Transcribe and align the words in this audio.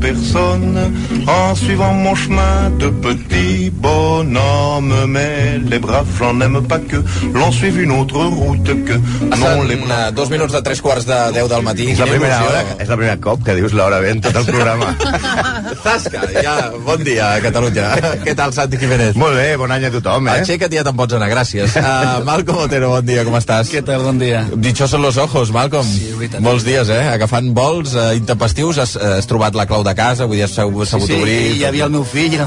personne 0.00 0.78
en 1.26 1.54
suivant 1.54 1.92
mon 1.92 2.14
chemin 2.14 2.70
de 2.78 2.88
petit 2.88 3.70
bonhomme. 3.70 4.94
Mais 5.06 5.58
les 5.70 5.78
braves, 5.78 6.06
j'en 6.18 6.40
aime 6.40 6.62
pas 6.66 6.78
que 6.78 6.96
l'on 7.34 7.50
suive 7.52 7.80
une 7.80 7.92
autre 7.92 8.24
route 8.24 8.84
que 8.84 8.94
non 9.36 9.62
les 9.62 9.76
braves. 9.76 10.08
eh, 10.08 10.12
dos 10.12 10.30
minuts 10.30 10.52
de 10.52 10.60
tres 10.62 10.80
quarts 10.80 11.04
de 11.06 11.18
deu 11.34 11.48
del 11.48 11.62
matí. 11.62 11.88
És 11.92 11.98
la, 11.98 12.06
primera 12.06 12.38
hora, 12.44 12.62
és 12.78 12.88
la 12.88 12.96
primera 12.98 13.16
cop 13.22 13.42
que 13.46 13.54
dius 13.58 13.74
l'hora 13.76 14.00
bé 14.02 14.12
en 14.14 14.22
tot 14.24 14.36
el 14.36 14.46
programa. 14.48 14.90
Zasca, 15.84 16.22
ja, 16.42 16.56
bon 16.84 17.02
dia, 17.04 17.30
Catalunya. 17.44 17.90
Què 18.26 18.34
tal, 18.38 18.54
Santi 18.56 18.80
Jiménez? 18.80 19.16
Molt 19.18 19.36
bé, 19.38 19.48
bon 19.60 19.72
any 19.74 19.88
a 19.88 19.92
tothom, 19.94 20.28
eh? 20.28 20.38
Aixeca't 20.42 20.74
ja 20.74 20.84
te'n 20.86 20.98
pots 20.98 21.18
anar, 21.18 21.30
gràcies. 21.32 21.76
Uh, 21.78 22.20
Malcom 22.28 22.62
Otero, 22.66 22.92
bon 22.96 23.08
dia, 23.08 23.24
com 23.28 23.36
estàs? 23.38 23.72
Què 23.72 23.82
tal, 23.86 24.04
bon 24.06 24.20
dia? 24.20 24.44
Dichosos 24.54 25.00
los 25.02 25.18
ojos, 25.20 25.52
Malcolm. 25.54 25.86
Sí. 25.88 26.30
Molts 26.44 26.66
dies, 26.66 26.90
eh? 26.94 27.04
Agafant 27.12 27.52
vols 27.56 27.94
uh, 27.96 28.10
intempestius, 28.18 28.80
has, 28.84 28.96
uh, 28.98 29.16
has 29.18 29.28
trobat 29.30 29.56
la 29.58 29.66
clau 29.70 29.84
de 29.88 29.94
casa, 29.98 30.26
vull 30.28 30.36
dir, 30.38 30.44
has 30.46 30.54
sabut, 30.54 30.84
Sí, 30.86 30.92
sabut 30.92 31.08
sí, 31.10 31.16
obrir... 31.18 31.38
hi 31.56 31.64
havia 31.68 31.88
el 31.88 31.94
meu 31.96 32.04
fill. 32.04 32.34
Era, 32.38 32.46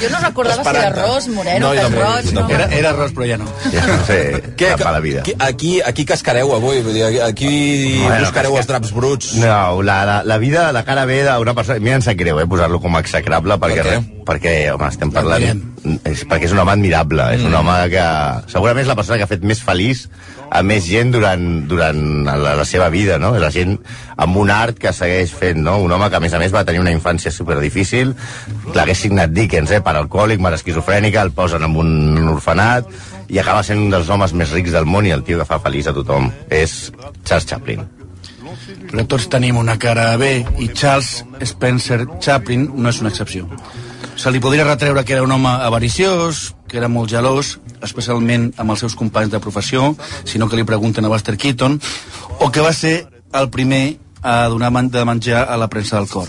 Jo 0.00 0.10
no 0.12 0.20
recordava 0.22 0.62
si 0.64 0.70
era 0.76 0.86
arròs, 0.90 1.28
moreno, 1.32 1.68
No, 1.68 1.72
pèl 1.76 1.94
roig, 1.96 2.30
no? 2.36 2.44
era, 2.52 2.66
era 2.74 2.90
arròs, 2.92 3.12
però 3.16 3.28
ja 3.28 3.38
no. 3.40 3.46
Ja 3.72 3.84
no 3.88 3.96
sé, 4.08 4.18
Què, 4.56 4.72
cap 4.74 4.86
a 4.90 4.94
la 4.96 5.00
vida. 5.04 5.22
Aquí, 5.46 5.76
aquí, 5.84 6.04
cascareu 6.08 6.52
avui, 6.56 6.80
vull 6.84 6.94
dir, 6.96 7.04
aquí 7.24 8.00
Bueno, 8.02 8.20
buscareu 8.26 8.52
casca- 8.52 8.58
els 8.64 8.70
draps 8.72 8.92
bruts. 8.96 9.32
No, 9.40 9.82
la, 9.82 9.98
la, 10.08 10.18
la 10.24 10.38
vida, 10.42 10.70
la 10.76 10.84
cara 10.84 11.04
B 11.08 11.22
d'una 11.26 11.54
persona... 11.54 11.78
Mira, 11.80 11.96
em 12.00 12.04
sap 12.04 12.18
greu, 12.20 12.40
eh, 12.40 12.46
posar-lo 12.50 12.80
com 12.82 12.96
a 12.96 13.00
execrable, 13.04 13.58
perquè, 13.62 13.82
Per 13.82 13.92
què? 13.92 14.22
perquè, 14.26 14.54
home, 14.74 14.88
estem 14.92 15.12
parlant... 15.14 15.64
És, 16.04 16.24
perquè 16.26 16.48
és 16.48 16.52
un 16.56 16.58
home 16.64 16.72
admirable, 16.74 17.28
és 17.36 17.44
un 17.46 17.52
Mm. 17.54 17.60
home 17.60 17.76
que... 17.92 18.06
Segurament 18.50 18.82
és 18.82 18.88
la 18.90 18.96
persona 18.98 19.18
que 19.20 19.24
ha 19.28 19.30
fet 19.30 19.44
més 19.46 19.60
feliç 19.62 20.06
a 20.50 20.60
més 20.66 20.84
gent 20.86 21.12
durant, 21.14 21.42
durant 21.68 22.00
la, 22.26 22.54
la 22.58 22.64
seva 22.66 22.88
vida, 22.90 23.18
no? 23.22 23.32
És 23.36 23.42
la 23.42 23.50
gent 23.54 23.76
amb 24.16 24.36
un 24.38 24.50
art 24.50 24.78
que 24.78 24.92
segueix 24.94 25.30
fent, 25.34 25.58
no? 25.62 25.76
Un 25.82 25.92
home 25.94 26.05
que, 26.10 26.18
a 26.18 26.22
més 26.22 26.34
a 26.34 26.40
més, 26.42 26.54
va 26.54 26.64
tenir 26.64 26.80
una 26.82 26.94
infància 26.94 27.32
superdifícil, 27.34 28.14
l'hagués 28.74 29.04
signat 29.06 29.34
Dickens, 29.34 29.72
eh? 29.72 29.82
Per 29.84 29.96
alcohòlic, 29.96 30.40
mare 30.42 30.58
esquizofrènica, 30.60 31.22
el 31.22 31.34
posen 31.36 31.66
en 31.66 31.76
un 31.76 32.32
orfenat 32.32 32.88
i 33.28 33.40
acaba 33.42 33.64
sent 33.66 33.82
un 33.82 33.90
dels 33.90 34.08
homes 34.12 34.34
més 34.36 34.52
rics 34.54 34.74
del 34.74 34.86
món 34.86 35.06
i 35.06 35.14
el 35.14 35.24
tio 35.26 35.40
que 35.40 35.48
fa 35.48 35.58
feliç 35.62 35.90
a 35.90 35.94
tothom. 35.96 36.30
És 36.50 36.92
Charles 37.24 37.48
Chaplin. 37.48 37.86
Però 38.86 39.04
tots 39.10 39.26
tenim 39.30 39.58
una 39.58 39.76
cara 39.82 40.14
B 40.20 40.30
i 40.62 40.68
Charles 40.72 41.24
Spencer 41.44 42.04
Chaplin 42.22 42.68
no 42.74 42.90
és 42.90 43.00
una 43.02 43.10
excepció. 43.12 43.48
Se 44.16 44.30
li 44.32 44.40
podria 44.40 44.64
retreure 44.64 45.04
que 45.04 45.12
era 45.12 45.24
un 45.26 45.32
home 45.32 45.50
avariciós, 45.66 46.54
que 46.68 46.78
era 46.80 46.88
molt 46.88 47.10
gelós, 47.12 47.58
especialment 47.84 48.48
amb 48.56 48.72
els 48.72 48.80
seus 48.84 48.96
companys 48.96 49.34
de 49.34 49.42
professió, 49.44 49.90
sinó 50.24 50.48
que 50.48 50.56
li 50.56 50.64
pregunten 50.64 51.04
a 51.04 51.12
Buster 51.12 51.36
Keaton, 51.36 51.78
o 52.40 52.50
que 52.50 52.64
va 52.64 52.72
ser 52.72 52.96
el 53.36 53.50
primer 53.50 53.98
a 54.22 54.46
donar 54.48 54.72
de 54.90 55.04
menjar 55.04 55.44
a 55.48 55.56
la 55.56 55.68
premsa 55.68 55.98
del 55.98 56.08
cor, 56.08 56.28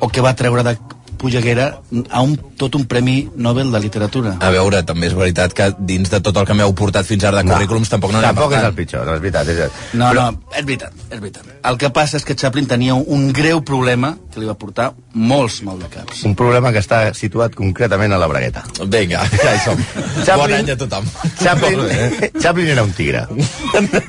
o 0.00 0.08
que 0.08 0.20
va 0.20 0.36
treure 0.36 0.62
de 0.62 0.76
Pujaguera 1.22 1.68
a 2.10 2.20
un, 2.26 2.34
tot 2.58 2.74
un 2.74 2.84
Premi 2.90 3.28
Nobel 3.36 3.70
de 3.70 3.78
Literatura. 3.80 4.34
A 4.42 4.50
veure, 4.50 4.82
també 4.86 5.06
és 5.06 5.14
veritat 5.14 5.54
que 5.54 5.68
dins 5.78 6.10
de 6.10 6.18
tot 6.20 6.36
el 6.40 6.48
que 6.48 6.56
m'heu 6.58 6.74
portat 6.74 7.06
fins 7.06 7.22
ara 7.28 7.40
de 7.42 7.46
currículums 7.52 7.92
tampoc 7.92 8.10
no 8.12 8.18
n'hi 8.18 8.26
ha 8.26 8.32
Tampoc 8.32 8.56
és 8.58 8.66
el 8.66 8.74
pitjor, 8.74 9.06
no 9.06 9.14
és 9.14 9.22
veritat. 9.22 9.48
És... 9.54 9.78
No, 9.94 10.10
no, 10.16 10.26
és 10.50 10.66
veritat, 10.66 10.92
és 11.10 11.20
veritat. 11.22 11.46
El 11.70 11.78
que 11.78 11.92
passa 11.94 12.18
és 12.18 12.26
que 12.26 12.34
Chaplin 12.34 12.66
tenia 12.66 12.96
un 12.98 13.28
greu 13.32 13.62
problema 13.62 14.16
que 14.32 14.40
li 14.42 14.48
va 14.48 14.56
portar 14.58 14.88
molts 15.14 15.60
maldecaps. 15.62 16.24
Un 16.26 16.34
problema 16.34 16.72
que 16.74 16.80
està 16.82 17.02
situat 17.14 17.54
concretament 17.54 18.12
a 18.16 18.18
la 18.18 18.26
bragueta. 18.30 18.64
Vinga, 18.90 19.22
ja 19.44 19.54
hi 19.54 19.62
som. 19.62 19.78
bon 20.42 20.56
any 20.58 20.72
a 20.74 20.76
tothom. 20.80 21.06
Chaplin. 21.38 21.84
Chaplin 22.40 22.68
era 22.74 22.82
un 22.82 22.92
tigre. 22.92 23.26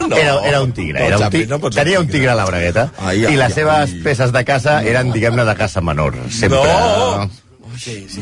No. 0.03 0.17
era, 0.17 0.33
era 0.45 0.61
un 0.61 0.71
tigre. 0.73 0.99
No, 0.99 1.05
Era 1.05 1.15
un 1.17 1.21
Chaplin 1.23 1.43
tigre. 1.43 1.57
no 1.57 1.69
Tenia 1.69 1.99
un 2.01 2.07
tigre 2.07 2.29
a 2.31 2.35
la 2.35 2.43
bragueta 2.45 2.89
Ai, 2.99 3.23
ai, 3.25 3.33
i 3.33 3.37
les 3.39 3.45
ai. 3.47 3.53
seves 3.53 3.93
peces 4.03 4.33
de 4.35 4.41
casa 4.45 4.81
eren, 4.83 5.11
diguem-ne, 5.15 5.45
de 5.47 5.55
casa 5.55 5.81
menor. 5.81 6.17
Sempre... 6.29 6.59
No! 6.59 7.02
Sí, 7.77 8.05
sí, 8.07 8.21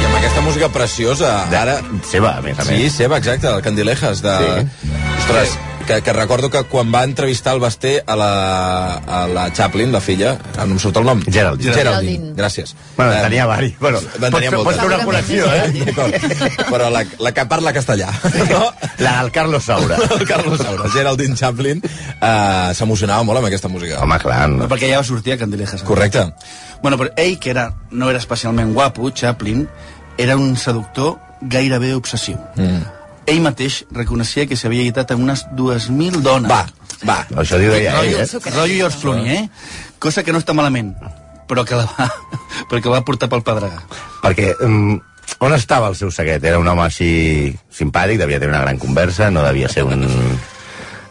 I 0.00 0.04
amb 0.06 0.16
aquesta 0.18 0.40
música 0.44 0.68
preciosa, 0.72 1.32
ara... 1.58 1.76
Seva, 2.08 2.36
a 2.38 2.44
més 2.44 2.58
a 2.58 2.66
Sí, 2.68 2.78
més. 2.84 2.96
seva, 2.96 3.18
exacte, 3.22 3.48
el 3.50 3.62
Candilejas. 3.64 4.22
De... 4.24 4.36
Sí. 4.80 4.92
Ostres, 5.18 5.56
que, 5.96 6.02
que 6.02 6.12
recordo 6.12 6.48
que 6.50 6.62
quan 6.64 6.92
va 6.94 7.02
entrevistar 7.04 7.54
el 7.54 7.60
Basté 7.60 8.02
a 8.06 8.16
la, 8.16 8.94
a 8.96 9.26
la 9.28 9.52
Chaplin, 9.52 9.92
la 9.92 10.00
filla, 10.00 10.38
ara 10.54 10.66
no 10.66 10.76
em 10.76 10.80
surt 10.82 10.96
el 11.00 11.04
nom. 11.04 11.20
Geraldine. 11.26 11.74
Geraldine, 11.74 12.32
gràcies. 12.38 12.74
Bueno, 12.96 13.12
Eh, 13.12 13.20
tenia 13.22 13.46
vari. 13.46 13.74
Bueno, 13.80 13.98
pots, 14.00 14.20
tenir 14.32 14.50
fer, 14.50 14.60
pots 14.64 14.78
fer 14.78 14.86
una 14.88 15.00
connexió, 15.04 15.46
eh? 15.52 15.68
Però 16.70 16.88
la, 16.90 17.04
la 17.18 17.32
que 17.36 17.44
parla 17.50 17.72
castellà. 17.76 18.08
No? 18.50 18.62
La 18.98 19.18
del 19.22 19.30
Carlos 19.32 19.64
Saura. 19.64 19.96
El 20.18 20.26
Carlos 20.26 20.58
Saura, 20.60 20.88
Geraldine 20.94 21.36
Chaplin, 21.36 21.82
eh, 21.84 22.70
s'emocionava 22.74 23.22
molt 23.28 23.42
amb 23.42 23.50
aquesta 23.50 23.68
música. 23.68 24.00
Home, 24.02 24.18
clar. 24.22 24.48
No. 24.50 24.68
Perquè 24.72 24.90
ja 24.92 25.02
va 25.02 25.04
sortir 25.08 25.34
a 25.36 25.38
Candilejas. 25.42 25.82
Correcte. 25.86 26.28
Bueno, 26.82 26.96
però 26.98 27.12
ell, 27.16 27.38
que 27.38 27.50
era, 27.52 27.68
no 27.90 28.08
era 28.10 28.18
especialment 28.18 28.72
guapo, 28.74 29.10
Chaplin, 29.12 29.68
era 30.18 30.36
un 30.36 30.56
seductor 30.56 31.18
gairebé 31.42 31.94
obsessiu. 31.94 32.38
Mm. 32.56 32.82
Ell 33.26 33.42
mateix 33.44 33.82
reconeixia 33.94 34.48
que 34.50 34.58
s'havia 34.58 34.82
llitat 34.86 35.12
amb 35.14 35.22
unes 35.22 35.44
2.000 35.58 36.22
dones. 36.24 36.50
Va, 36.50 36.64
va. 37.06 37.20
Això 37.42 37.60
diu 37.60 37.74
ella, 37.76 37.94
ell, 38.02 38.16
eh? 38.18 38.26
Rotllo 38.50 38.78
George 38.80 38.98
Clooney, 39.02 39.36
eh? 39.36 39.92
Cosa 40.02 40.24
que 40.26 40.34
no 40.34 40.40
està 40.42 40.56
malament, 40.58 40.90
però 41.50 41.64
que 41.68 41.78
la 41.78 41.86
va, 41.86 42.08
perquè 42.70 42.90
la 42.90 42.98
va 42.98 43.06
portar 43.06 43.30
pel 43.30 43.44
pedregar. 43.46 43.84
Perquè 44.24 44.56
um, 44.66 44.96
on 45.46 45.54
estava 45.54 45.92
el 45.92 45.98
seu 45.98 46.10
secret? 46.14 46.42
Era 46.50 46.58
un 46.58 46.68
home 46.68 46.82
així 46.86 47.12
simpàtic, 47.70 48.18
devia 48.18 48.40
tenir 48.42 48.56
una 48.56 48.64
gran 48.66 48.82
conversa, 48.82 49.30
no 49.30 49.46
devia 49.46 49.70
ser 49.70 49.86
un... 49.86 50.02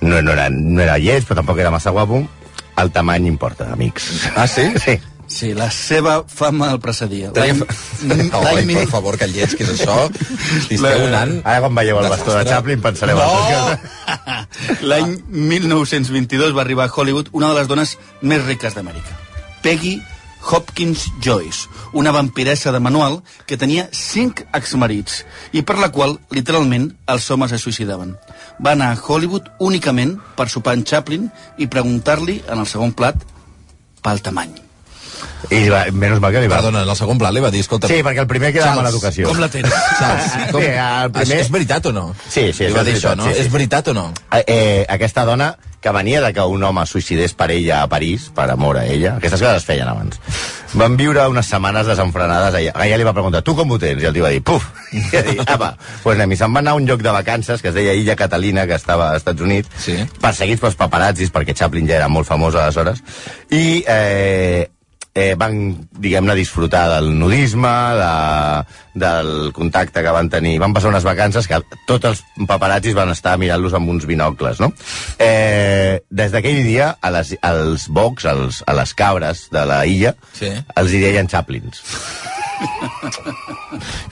No, 0.02 0.18
no, 0.18 0.32
era, 0.34 0.50
no 0.50 0.82
era 0.82 0.98
lleig, 0.98 1.28
però 1.28 1.40
tampoc 1.40 1.60
era 1.62 1.72
massa 1.72 1.94
guapo. 1.94 2.24
El 2.82 2.90
tamany 2.92 3.28
importa, 3.30 3.68
amics. 3.76 4.08
Ah, 4.34 4.48
sí? 4.50 4.66
Sí. 4.82 4.98
Sí, 5.32 5.54
la 5.56 5.70
seva 5.72 6.18
fama 6.28 6.70
el 6.76 6.80
precedia. 6.84 7.32
Tenia... 7.36 7.56
Oi, 7.64 8.32
l'any 8.44 8.74
per 8.82 8.88
favor, 8.92 9.18
que 9.18 9.30
lleig, 9.32 9.56
que 9.56 9.64
és 9.64 9.74
això? 9.78 9.98
Si 10.68 10.76
esteu 10.76 11.06
un 11.08 11.16
an... 11.16 11.36
Ara 11.48 11.64
quan 11.64 11.78
veieu 11.80 12.02
el 12.02 12.10
bastó 12.12 12.36
de 12.36 12.44
Chaplin 12.50 12.84
pensareu... 12.84 13.22
No! 13.22 13.78
L'any 14.92 15.16
1922 15.32 16.52
va 16.58 16.66
arribar 16.66 16.90
a 16.90 16.94
Hollywood 16.94 17.32
una 17.38 17.52
de 17.54 17.62
les 17.62 17.70
dones 17.72 17.96
més 18.22 18.44
riques 18.44 18.76
d'Amèrica, 18.76 19.16
Peggy 19.64 20.00
Hopkins 20.42 21.06
Joyce, 21.22 21.70
una 21.94 22.12
vampiressa 22.12 22.72
de 22.72 22.80
manual 22.80 23.22
que 23.46 23.58
tenia 23.62 23.88
cinc 23.96 24.44
exmarits 24.58 25.22
i 25.54 25.62
per 25.62 25.78
la 25.80 25.92
qual, 25.94 26.18
literalment, 26.34 26.90
els 27.14 27.30
homes 27.32 27.54
es 27.56 27.64
suïcidaven. 27.66 28.16
Va 28.60 28.74
anar 28.74 28.92
a 28.92 29.00
Hollywood 29.00 29.48
únicament 29.60 30.18
per 30.36 30.50
sopar 30.50 30.76
amb 30.76 30.88
Chaplin 30.88 31.30
i 31.58 31.70
preguntar-li, 31.70 32.42
en 32.50 32.66
el 32.66 32.68
segon 32.68 32.98
plat, 32.98 33.22
pel 34.02 34.26
tamany. 34.26 34.61
I 35.50 35.64
va, 35.74 35.86
menys 35.92 36.20
mal 36.22 36.32
que 36.36 36.44
li 36.44 36.48
va... 36.52 36.60
Perdona, 36.62 36.84
en 36.86 36.90
el 36.94 36.96
segon 37.00 37.18
plat 37.18 37.34
li 37.34 37.42
va 37.44 37.50
dir, 37.52 37.64
escolta... 37.66 37.90
Sí, 37.90 38.02
perquè 38.06 38.22
el 38.24 38.30
primer 38.30 38.54
queda 38.54 38.70
amb 38.76 38.86
l'educació. 38.86 39.28
Com 39.32 39.42
la 39.42 39.50
tens? 39.50 39.74
Charles, 39.98 40.30
com... 40.52 40.62
Sí, 40.62 40.70
el 40.70 41.12
primer- 41.18 41.40
És, 41.40 41.48
és 41.48 41.52
veritat 41.58 41.90
o 41.90 41.96
no? 41.98 42.06
Sí, 42.28 42.52
sí, 42.54 42.68
Li 42.68 42.70
això 42.70 42.78
va 42.78 42.86
és 42.86 42.88
dir 42.92 42.96
això, 43.00 43.16
no? 43.18 43.26
sí, 43.26 43.34
sí, 43.34 43.42
És 43.46 43.52
veritat 43.52 43.88
o 43.92 43.98
no? 43.98 44.06
Eh, 44.38 44.44
eh, 44.46 44.86
aquesta 44.90 45.26
dona 45.26 45.56
que 45.82 45.90
venia 45.90 46.20
de 46.22 46.30
que 46.30 46.44
un 46.46 46.62
home 46.62 46.84
suïcidés 46.86 47.34
per 47.34 47.48
ella 47.50 47.80
a 47.82 47.88
París, 47.90 48.28
per 48.38 48.46
amor 48.54 48.78
a 48.78 48.84
ella, 48.86 49.16
aquestes 49.18 49.42
coses 49.42 49.64
es 49.64 49.66
feien 49.66 49.88
abans, 49.90 50.20
van 50.78 50.94
viure 50.96 51.24
unes 51.28 51.48
setmanes 51.50 51.88
desenfrenades. 51.90 52.54
A 52.54 52.60
ella, 52.62 52.74
a 52.78 52.86
ella 52.86 53.00
li 53.02 53.08
va 53.08 53.14
preguntar, 53.18 53.42
tu 53.42 53.56
com 53.58 53.72
ho 53.74 53.80
tens? 53.82 54.04
I 54.04 54.06
el 54.12 54.14
tio 54.14 54.28
va 54.28 54.30
dir, 54.30 54.44
puf! 54.46 54.68
I 54.94 55.02
va 55.10 55.24
dir, 55.26 55.40
apa, 55.50 55.72
pues 56.04 56.20
anem. 56.20 56.36
I 56.36 56.38
se'n 56.38 56.54
va 56.54 56.62
anar 56.62 56.76
a 56.76 56.78
un 56.78 56.86
lloc 56.86 57.02
de 57.02 57.10
vacances 57.16 57.64
que 57.66 57.72
es 57.74 57.74
deia 57.80 57.96
Illa 57.98 58.14
Catalina, 58.20 58.68
que 58.70 58.78
estava 58.78 59.10
als 59.10 59.24
Estats 59.26 59.42
Units, 59.42 59.74
Sí. 59.82 59.98
perseguits 60.22 60.62
pels 60.62 60.78
paparazzis, 60.78 61.34
perquè 61.34 61.58
Chaplin 61.58 61.90
ja 61.90 61.98
era 61.98 62.12
molt 62.14 62.30
famós 62.30 62.54
aleshores, 62.54 63.02
i 63.50 63.82
eh, 63.88 64.70
eh, 65.14 65.36
van, 65.36 65.88
diguem-ne, 66.00 66.36
disfrutar 66.36 66.86
del 66.94 67.10
nudisme, 67.20 67.72
de, 68.00 68.12
del 69.04 69.52
contacte 69.54 70.04
que 70.04 70.14
van 70.16 70.30
tenir. 70.32 70.58
Van 70.62 70.74
passar 70.74 70.92
unes 70.94 71.04
vacances 71.08 71.48
que 71.50 71.60
tots 71.88 72.08
els 72.12 72.24
paparazzis 72.48 72.96
van 72.96 73.12
estar 73.12 73.38
mirant-los 73.42 73.76
amb 73.78 73.90
uns 73.92 74.08
binocles, 74.10 74.62
no? 74.64 74.72
Eh, 75.20 76.02
des 76.10 76.32
d'aquell 76.32 76.64
dia, 76.64 76.94
a 77.02 77.12
les, 77.12 77.36
als 77.42 77.88
bocs, 77.92 78.26
als, 78.26 78.62
a 78.68 78.76
les 78.78 78.94
cabres 78.94 79.48
de 79.52 79.66
la 79.66 79.82
illa, 79.86 80.16
Sí. 80.38 80.52
els 80.76 80.92
hi 80.94 81.02
deien 81.04 81.28
Chaplins. 81.28 81.84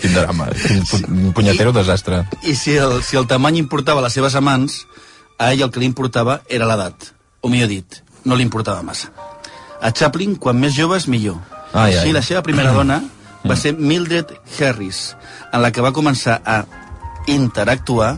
Quin 0.01 0.13
drama, 0.15 0.47
quin 0.57 0.83
pu 0.89 0.99
un 1.05 1.33
punyetero 1.37 1.71
desastre. 1.75 2.23
I 2.43 2.55
si 2.57 2.75
el, 2.81 2.99
si 3.05 3.17
el 3.19 3.27
tamany 3.29 3.59
importava 3.61 4.01
les 4.01 4.15
seves 4.17 4.35
amants, 4.39 4.81
a 5.37 5.51
ell 5.53 5.61
el 5.63 5.71
que 5.71 5.79
li 5.83 5.87
importava 5.89 6.41
era 6.49 6.67
l'edat. 6.69 7.11
O 7.41 7.49
millor 7.51 7.69
dit, 7.71 8.01
no 8.25 8.35
li 8.35 8.43
importava 8.43 8.81
massa. 8.83 9.11
A 9.81 9.91
Chaplin, 9.95 10.35
quan 10.35 10.59
més 10.59 10.73
joves, 10.75 11.07
millor. 11.07 11.37
Ai, 11.73 11.93
Així, 11.95 12.07
ai. 12.09 12.13
la 12.13 12.21
seva 12.25 12.41
primera 12.43 12.71
dona 12.75 13.01
va 13.47 13.55
ser 13.55 13.73
Mildred 13.77 14.33
Harris, 14.59 15.15
en 15.53 15.61
la 15.63 15.71
que 15.71 15.81
va 15.85 15.93
començar 15.95 16.41
a 16.45 16.63
interactuar 17.27 18.17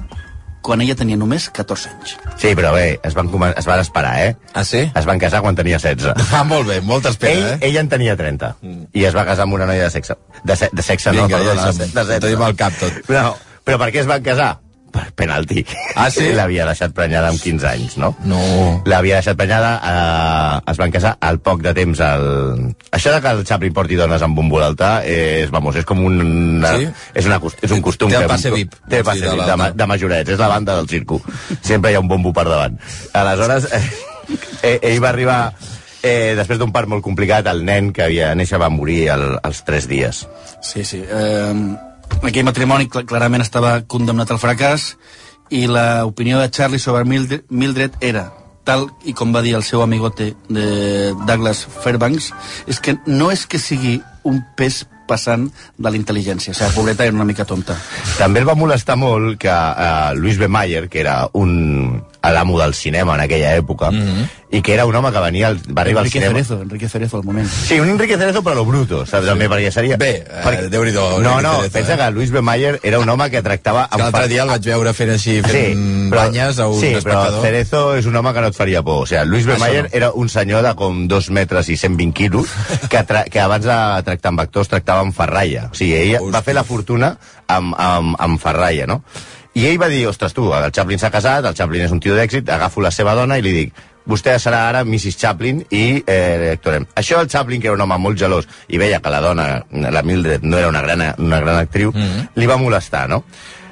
quan 0.61 0.81
ella 0.81 0.93
tenia 0.95 1.17
només 1.17 1.47
14 1.49 1.89
anys. 1.89 2.11
Sí, 2.37 2.51
però 2.57 2.69
bé, 2.75 2.99
es 3.03 3.15
van, 3.17 3.29
comen- 3.33 3.53
es 3.57 3.65
van 3.65 3.79
esperar, 3.81 4.13
eh? 4.27 4.35
Ah, 4.53 4.63
sí? 4.63 4.83
Es 4.95 5.05
van 5.09 5.17
casar 5.19 5.41
quan 5.41 5.55
tenia 5.57 5.79
16. 5.81 6.13
Ah, 6.37 6.43
molt 6.45 6.67
bé, 6.69 6.79
molta 6.85 7.09
espera, 7.09 7.33
ell, 7.33 7.47
eh? 7.55 7.57
ell 7.69 7.77
en 7.81 7.89
tenia 7.89 8.15
30 8.17 8.51
i 8.93 9.05
es 9.09 9.15
va 9.17 9.25
casar 9.25 9.47
amb 9.47 9.57
una 9.57 9.65
noia 9.65 9.87
de 9.87 9.93
sexe. 9.93 10.15
De, 10.43 10.55
se, 10.55 10.69
de 10.71 10.85
sexe, 10.85 11.11
Vinga, 11.11 11.27
no, 11.27 11.37
perdona, 11.37 11.61
ja 11.61 11.71
de, 11.71 11.73
som- 11.73 11.95
de 11.95 12.05
sexe. 12.05 12.19
tenim 12.27 12.43
al 12.45 12.55
cap 12.55 12.77
tot. 12.79 13.01
No, 13.09 13.33
però 13.65 13.79
per 13.81 13.89
què 13.93 14.01
es 14.05 14.09
van 14.09 14.21
casar? 14.23 14.51
Per 14.91 15.05
penalti. 15.15 15.61
Ah, 15.95 16.09
sí? 16.11 16.27
L'havia 16.37 16.65
deixat 16.67 16.91
prenyada 16.95 17.29
amb 17.31 17.39
15 17.39 17.67
anys, 17.69 17.97
no? 18.01 18.09
No. 18.27 18.39
L'havia 18.89 19.21
deixat 19.21 19.37
prenyada, 19.39 19.71
eh, 19.87 20.71
es 20.71 20.79
van 20.81 20.91
casar 20.91 21.13
al 21.23 21.39
poc 21.43 21.63
de 21.63 21.73
temps 21.77 22.01
al... 22.05 22.25
Això 22.91 23.13
de 23.15 23.21
que 23.23 23.31
el 23.37 23.43
Chaplin 23.47 23.73
porti 23.75 23.95
dones 23.99 24.21
amb 24.25 24.39
un 24.43 24.49
volaltar 24.51 24.93
és, 25.07 25.49
vamos, 25.53 25.77
és 25.79 25.87
com 25.87 26.03
un... 26.05 26.63
Sí? 26.65 26.89
És, 27.15 27.27
una, 27.29 27.39
és 27.61 27.71
un 27.71 27.81
costum. 27.85 28.11
Té 28.11 28.19
el 28.19 28.27
passe 28.31 28.51
VIP, 28.53 28.75
Té 28.91 28.99
el 29.01 29.07
passe 29.07 29.23
de 29.25 29.35
VIP, 29.35 29.45
de, 29.47 29.59
ma- 29.63 29.71
de 29.75 29.87
majorets, 29.95 30.33
és 30.35 30.39
la 30.41 30.51
banda 30.51 30.75
del 30.79 30.89
circo. 30.91 31.21
Sempre 31.61 31.91
hi 31.93 31.99
ha 31.99 32.03
un 32.03 32.09
bombo 32.11 32.33
per 32.35 32.47
davant. 32.49 32.75
Aleshores, 33.17 33.69
eh, 33.71 33.85
eh, 34.73 34.79
ell 34.91 34.99
va 35.03 35.13
arribar... 35.15 35.43
Eh, 36.01 36.33
després 36.33 36.57
d'un 36.57 36.71
part 36.73 36.89
molt 36.89 37.03
complicat, 37.05 37.45
el 37.51 37.59
nen 37.61 37.91
que 37.93 38.01
havia 38.07 38.31
de 38.31 38.39
néixer 38.39 38.57
va 38.57 38.71
morir 38.73 39.03
al, 39.13 39.35
als 39.45 39.59
3 39.67 39.85
dies. 39.85 40.23
Sí, 40.65 40.81
sí. 40.81 40.97
Eh, 41.05 41.53
aquell 42.21 42.45
matrimoni 42.45 42.89
cl 42.91 43.07
clarament 43.09 43.43
estava 43.43 43.79
condemnat 43.89 44.31
al 44.31 44.39
fracàs 44.41 44.93
i 45.51 45.65
l'opinió 45.67 46.39
de 46.39 46.49
Charlie 46.49 46.79
sobre 46.79 47.03
Mildred, 47.03 47.97
era 47.99 48.29
tal 48.63 48.87
i 49.09 49.13
com 49.17 49.33
va 49.33 49.41
dir 49.41 49.55
el 49.57 49.65
seu 49.65 49.81
amigote 49.81 50.31
de 50.47 50.65
Douglas 51.25 51.65
Fairbanks, 51.81 52.31
és 52.69 52.79
que 52.79 52.95
no 53.07 53.31
és 53.33 53.45
que 53.49 53.59
sigui 53.59 53.97
un 54.23 54.39
pes 54.55 54.83
passant 55.09 55.47
de 55.77 55.89
la 55.89 55.97
intel·ligència. 55.97 56.53
O 56.53 56.55
sigui, 56.55 56.75
pobreta 56.77 57.07
era 57.07 57.17
una 57.17 57.27
mica 57.27 57.45
tonta. 57.45 57.75
També 58.19 58.39
el 58.39 58.47
va 58.47 58.55
molestar 58.55 58.95
molt 59.01 59.39
que 59.41 59.51
eh, 59.51 60.13
Luis 60.15 60.39
B. 60.39 60.47
Mayer, 60.47 60.87
que 60.93 61.01
era 61.01 61.25
un 61.33 62.03
l'amo 62.29 62.59
del 62.59 62.73
cinema 62.73 63.15
en 63.15 63.21
aquella 63.21 63.55
època, 63.55 63.89
mm 63.91 64.01
-hmm. 64.01 64.29
i 64.51 64.61
que 64.61 64.73
era 64.73 64.85
un 64.85 64.95
home 64.95 65.11
que 65.11 65.19
venia 65.19 65.47
al, 65.47 65.57
va 65.57 65.81
arribar 65.81 66.03
Enrique 66.03 66.19
al 66.19 66.29
cinema... 66.29 66.31
Cerezo, 66.33 66.61
Enrique 66.61 66.89
Cerezo 66.89 67.17
al 67.17 67.23
moment. 67.23 67.49
Sí, 67.49 67.79
un 67.79 67.89
Enrique 67.89 68.17
Cerezo 68.17 68.43
però 68.43 68.55
lo 68.55 68.65
bruto, 68.65 69.05
saps? 69.05 69.25
També, 69.25 69.49
perquè 69.49 69.71
seria... 69.71 69.97
Bé, 69.97 70.25
eh, 70.29 70.67
Déu-n'hi-do, 70.69 71.21
No, 71.21 71.39
Enrique 71.39 71.41
no, 71.41 71.55
Cerezo, 71.55 71.73
pensa 71.73 71.93
eh? 71.93 71.97
que 71.97 72.11
Luis 72.11 72.31
B. 72.31 72.41
Mayer 72.41 72.79
era 72.83 72.99
un 72.99 73.09
home 73.09 73.29
que 73.29 73.41
tractava... 73.41 73.87
Que 73.89 73.97
l'altre 73.97 74.27
dia 74.27 74.43
el 74.43 74.49
vaig 74.49 74.65
veure 74.65 74.93
fent 74.93 75.09
així, 75.09 75.41
fent 75.41 76.09
banyes 76.11 76.59
a 76.59 76.67
un 76.67 76.79
sí, 76.79 76.87
però 76.87 76.97
espectador. 76.97 77.41
Cerezo 77.41 77.95
és 77.95 78.05
un 78.05 78.15
home 78.15 78.33
que 78.33 78.41
no 78.41 78.47
et 78.47 78.55
faria 78.55 78.83
por. 78.83 79.03
O 79.03 79.05
sigui, 79.05 79.25
Luis 79.25 79.45
B. 79.45 79.53
Això 79.53 79.59
Mayer 79.59 79.83
no. 79.83 79.89
era 79.93 80.11
un 80.11 80.29
senyor 80.29 80.63
de 80.63 80.75
com 80.75 81.07
dos 81.07 81.29
metres 81.29 81.69
i 81.69 81.77
120 81.77 82.13
quilos 82.13 82.47
que, 82.91 83.03
tra 83.03 83.23
que 83.23 83.39
abans 83.39 83.65
de 83.65 84.03
tractar 84.03 84.29
amb 84.29 84.45
actors 84.45 84.67
tractava 84.67 85.01
amb 85.01 85.15
ferralla. 85.15 85.69
O 85.71 85.75
sigui, 85.75 85.95
ell 85.95 86.15
Hosti. 86.21 86.33
va 86.35 86.41
fer 86.45 86.55
la 86.55 86.63
fortuna 86.63 87.15
amb, 87.47 87.75
amb, 87.77 88.15
amb 88.19 88.41
ferralla, 88.41 88.87
no? 88.87 89.01
I 89.53 89.65
ell 89.67 89.79
va 89.81 89.89
dir, 89.91 90.05
ostres, 90.07 90.31
tu, 90.33 90.45
el 90.55 90.71
Chaplin 90.71 90.99
s'ha 90.99 91.11
casat, 91.11 91.45
el 91.45 91.55
Chaplin 91.57 91.83
és 91.83 91.91
un 91.91 91.99
tio 91.99 92.15
d'èxit, 92.15 92.47
agafo 92.49 92.83
la 92.83 92.91
seva 92.95 93.15
dona 93.17 93.35
i 93.37 93.43
li 93.43 93.51
dic, 93.51 93.81
vostè 94.07 94.37
serà 94.39 94.61
ara 94.69 94.83
Mrs. 94.87 95.17
Chaplin 95.19 95.61
i 95.69 96.01
eh, 96.07 96.53
actuarem. 96.53 96.87
Això 96.97 97.19
el 97.21 97.29
Chaplin, 97.29 97.61
que 97.61 97.67
era 97.67 97.75
un 97.75 97.83
home 97.83 97.97
molt 98.01 98.19
gelós 98.19 98.47
i 98.71 98.79
veia 98.81 99.01
que 99.03 99.11
la 99.11 99.21
dona, 99.21 99.47
la 99.69 100.03
Mildred, 100.07 100.47
no 100.47 100.57
era 100.57 100.69
una 100.71 100.81
gran, 100.81 101.03
una 101.19 101.41
gran 101.43 101.59
actriu, 101.59 101.91
mm 101.91 102.01
-hmm. 102.01 102.29
li 102.35 102.47
va 102.47 102.57
molestar, 102.57 103.09
no? 103.09 103.23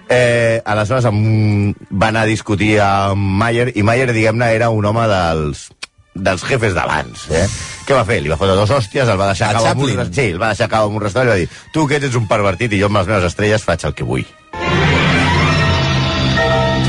Eh, 0.09 0.61
aleshores 0.65 1.05
amb, 1.05 1.75
va 1.91 2.07
anar 2.07 2.21
a 2.21 2.25
discutir 2.25 2.79
amb 2.81 3.15
Mayer 3.15 3.71
i 3.75 3.83
Mayer, 3.83 4.11
diguem-ne, 4.11 4.53
era 4.53 4.69
un 4.69 4.85
home 4.85 5.07
dels 5.07 5.69
dels 6.13 6.43
jefes 6.43 6.73
d'abans, 6.73 7.29
eh? 7.31 7.47
Què 7.85 7.93
va 7.95 8.03
fer? 8.03 8.21
Li 8.21 8.29
va 8.29 8.37
fotre 8.37 8.55
dos 8.55 8.69
hòsties, 8.69 9.07
el 9.07 9.19
va 9.19 9.27
deixar 9.27 9.47
A 9.47 9.51
acabar 9.51 9.71
amb 9.71 9.81
un, 9.85 10.13
sí, 10.13 10.31
el 10.33 10.41
va 10.41 10.47
deixar 10.47 10.65
acabar 10.65 10.89
amb 10.89 10.95
un 10.97 11.01
restaurant 11.01 11.29
i 11.29 11.31
va 11.31 11.37
dir 11.37 11.49
tu 11.71 11.87
que 11.87 11.95
ets 11.95 12.15
un 12.15 12.27
pervertit 12.27 12.73
i 12.73 12.79
jo 12.81 12.89
amb 12.89 12.97
les 12.97 13.07
meves 13.07 13.23
estrelles 13.23 13.63
faig 13.63 13.85
el 13.85 13.93
que 13.93 14.03
vull. 14.03 14.25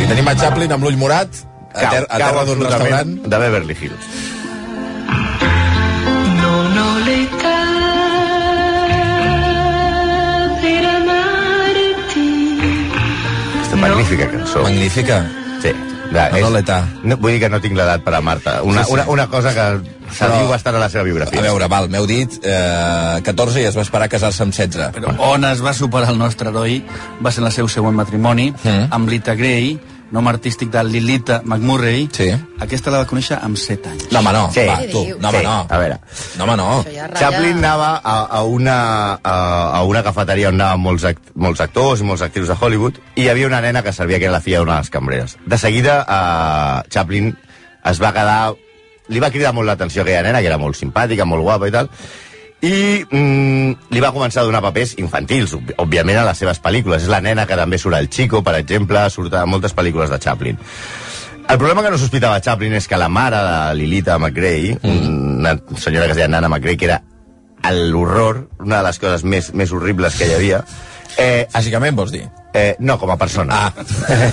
Sí, 0.01 0.07
tenim 0.09 0.29
a 0.31 0.33
Chaplin 0.33 0.73
amb 0.73 0.87
l'ull 0.87 0.97
morat, 0.97 1.43
a, 1.75 1.83
ter 1.93 2.05
a 2.09 2.21
terra 2.23 2.45
d'un 2.49 2.63
restaurant. 2.65 3.11
de 3.29 3.41
Beverly 3.43 3.77
Hills. 3.77 4.07
Per 10.63 10.85
amarti. 10.95 12.27
Aquesta 13.59 13.77
magnífica 13.85 14.31
cançó. 14.33 14.63
Magnífica. 14.65 15.21
Sí. 15.61 15.75
De, 16.11 16.41
No, 16.43 16.51
no 17.05 17.17
vull 17.23 17.33
dir 17.37 17.41
que 17.45 17.49
no 17.49 17.61
tinc 17.63 17.77
l'edat 17.79 18.03
per 18.03 18.15
amar-te. 18.19 18.57
Una, 18.67 18.83
Sí, 18.83 18.89
sí. 18.89 18.93
una, 18.95 19.05
una 19.09 19.27
cosa 19.31 19.53
que 19.55 19.67
se 20.11 20.25
Però- 20.25 20.39
diu 20.41 20.49
bastant 20.51 20.75
a 20.77 20.81
la 20.81 20.89
seva 20.91 21.05
biografia. 21.05 21.39
A 21.39 21.43
veure, 21.43 21.69
val, 21.69 21.89
m'heu 21.89 22.07
dit 22.07 22.35
eh, 22.43 23.21
14 23.23 23.61
i 23.63 23.65
es 23.69 23.77
va 23.77 23.83
esperar 23.83 24.07
a 24.07 24.09
casar-se 24.09 24.43
amb 24.43 24.53
16. 24.53 24.91
Però 24.97 25.15
on 25.31 25.45
es 25.45 25.63
va 25.65 25.73
superar 25.73 26.11
el 26.11 26.19
nostre 26.19 26.49
heroi 26.51 26.83
va 27.25 27.31
ser 27.31 27.43
en 27.45 27.47
el 27.47 27.53
seu 27.53 27.69
següent 27.69 27.95
matrimoni 27.97 28.51
Mm. 28.65 28.89
amb 28.91 29.09
Lita 29.09 29.35
Gray, 29.35 29.79
nom 30.11 30.27
artístic 30.29 30.71
de 30.71 30.83
Lilita 30.85 31.41
McMurray. 31.45 32.09
Sí. 32.13 32.29
Aquesta 32.61 32.91
la 32.91 32.99
va 33.03 33.07
conèixer 33.11 33.39
amb 33.41 33.57
7 33.57 33.89
anys. 33.93 34.07
No, 34.13 34.19
home, 34.21 34.33
no. 34.35 34.45
Sí. 34.55 34.65
Va, 34.67 34.79
tu. 34.91 35.03
No, 35.21 35.29
home, 35.31 35.39
Sí, 35.39 35.45
no. 35.47 35.57
a 35.69 35.79
veure. 35.79 35.99
No, 36.39 36.45
home, 36.45 36.57
no. 36.57 36.69
Ja 36.93 37.07
ratlla- 37.09 37.21
Chaplin 37.21 37.59
anava 37.63 37.91
a, 38.03 38.17
a, 38.25 38.43
una, 38.43 38.77
a, 39.23 39.35
a 39.79 39.83
una 39.85 40.03
cafeteria 40.03 40.49
on 40.51 40.61
anaven 40.61 40.81
molts, 40.83 41.05
act, 41.05 41.31
molts 41.35 41.61
actors 41.61 42.01
i 42.01 42.09
molts 42.09 42.23
actrius 42.27 42.49
de 42.51 42.57
Hollywood 42.61 42.99
i 43.15 43.23
hi 43.25 43.29
havia 43.31 43.47
una 43.47 43.61
nena 43.61 43.83
que 43.87 43.93
servia 43.93 44.19
que 44.19 44.25
era 44.27 44.33
la 44.39 44.41
filla 44.45 44.59
d'una 44.65 44.75
de 44.81 44.87
les 44.87 44.91
cambreres. 44.91 45.37
De 45.47 45.59
seguida, 45.59 46.01
uh, 46.09 46.89
Chaplin 46.91 47.37
es 47.85 48.03
va 48.03 48.13
quedar... 48.13 48.55
Li 49.11 49.19
va 49.19 49.31
cridar 49.35 49.51
molt 49.53 49.67
l'atenció 49.67 50.03
aquella 50.03 50.23
nena, 50.23 50.39
que 50.39 50.47
era 50.47 50.59
molt 50.59 50.77
simpàtica, 50.79 51.25
molt 51.27 51.43
guapa 51.43 51.67
i 51.67 51.73
tal, 51.75 51.89
i 52.61 53.05
mm, 53.09 53.91
li 53.95 54.03
va 54.03 54.13
començar 54.13 54.43
a 54.43 54.49
donar 54.49 54.61
papers 54.65 54.97
infantils, 55.01 55.55
òb- 55.57 55.73
òbviament, 55.81 56.19
a 56.21 56.27
les 56.29 56.43
seves 56.43 56.61
pel·lícules. 56.63 57.05
És 57.07 57.13
la 57.13 57.23
nena 57.25 57.47
que 57.49 57.57
també 57.57 57.79
surt 57.81 57.97
al 57.97 58.11
Chico, 58.13 58.43
per 58.45 58.59
exemple, 58.59 59.07
surt 59.11 59.35
a 59.35 59.47
moltes 59.49 59.75
pel·lícules 59.77 60.13
de 60.13 60.19
Chaplin. 60.21 60.59
El 61.51 61.59
problema 61.59 61.83
que 61.83 61.91
no 61.91 61.99
sospitava 61.99 62.41
Chaplin 62.41 62.77
és 62.79 62.87
que 62.87 62.99
la 63.01 63.09
mare 63.09 63.41
de 63.43 63.75
Lilita 63.81 64.19
McRae, 64.19 64.77
mm. 64.77 65.39
una 65.41 65.57
senyora 65.77 66.07
que 66.07 66.13
es 66.13 66.21
deia 66.21 66.29
Nana 66.29 66.49
McRae, 66.53 66.77
que 66.77 66.91
era 66.91 67.01
l'horror, 67.71 68.49
una 68.61 68.79
de 68.79 68.87
les 68.87 69.01
coses 69.01 69.25
més, 69.25 69.51
més 69.55 69.73
horribles 69.73 70.15
que 70.17 70.29
hi 70.29 70.37
havia, 70.37 70.61
eh, 71.17 71.49
Físicament, 71.53 71.97
vols 71.97 72.13
dir? 72.13 72.23
Eh, 72.55 72.77
no, 72.79 72.99
com 72.99 73.11
a 73.11 73.17
persona. 73.19 73.67
Ah. 73.67 73.73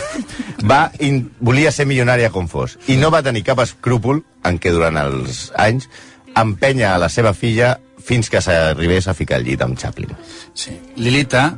va 0.72 0.92
in, 1.00 1.24
volia 1.40 1.72
ser 1.72 1.86
milionària 1.90 2.30
com 2.34 2.48
fos. 2.48 2.78
I 2.88 2.98
no 3.02 3.12
va 3.14 3.24
tenir 3.26 3.44
cap 3.48 3.60
escrúpol 3.64 4.24
en 4.48 4.60
què 4.60 4.72
durant 4.74 4.98
els 5.02 5.52
anys 5.58 5.90
empenya 6.38 6.94
a 6.96 7.02
la 7.02 7.10
seva 7.10 7.34
filla 7.34 7.78
fins 8.08 8.30
que 8.32 8.42
s'arribés 8.42 9.08
a 9.08 9.14
ficar 9.18 9.38
al 9.38 9.46
llit 9.48 9.62
amb 9.62 9.78
Chaplin. 9.78 10.16
Sí. 10.56 10.74
Lilita, 10.96 11.50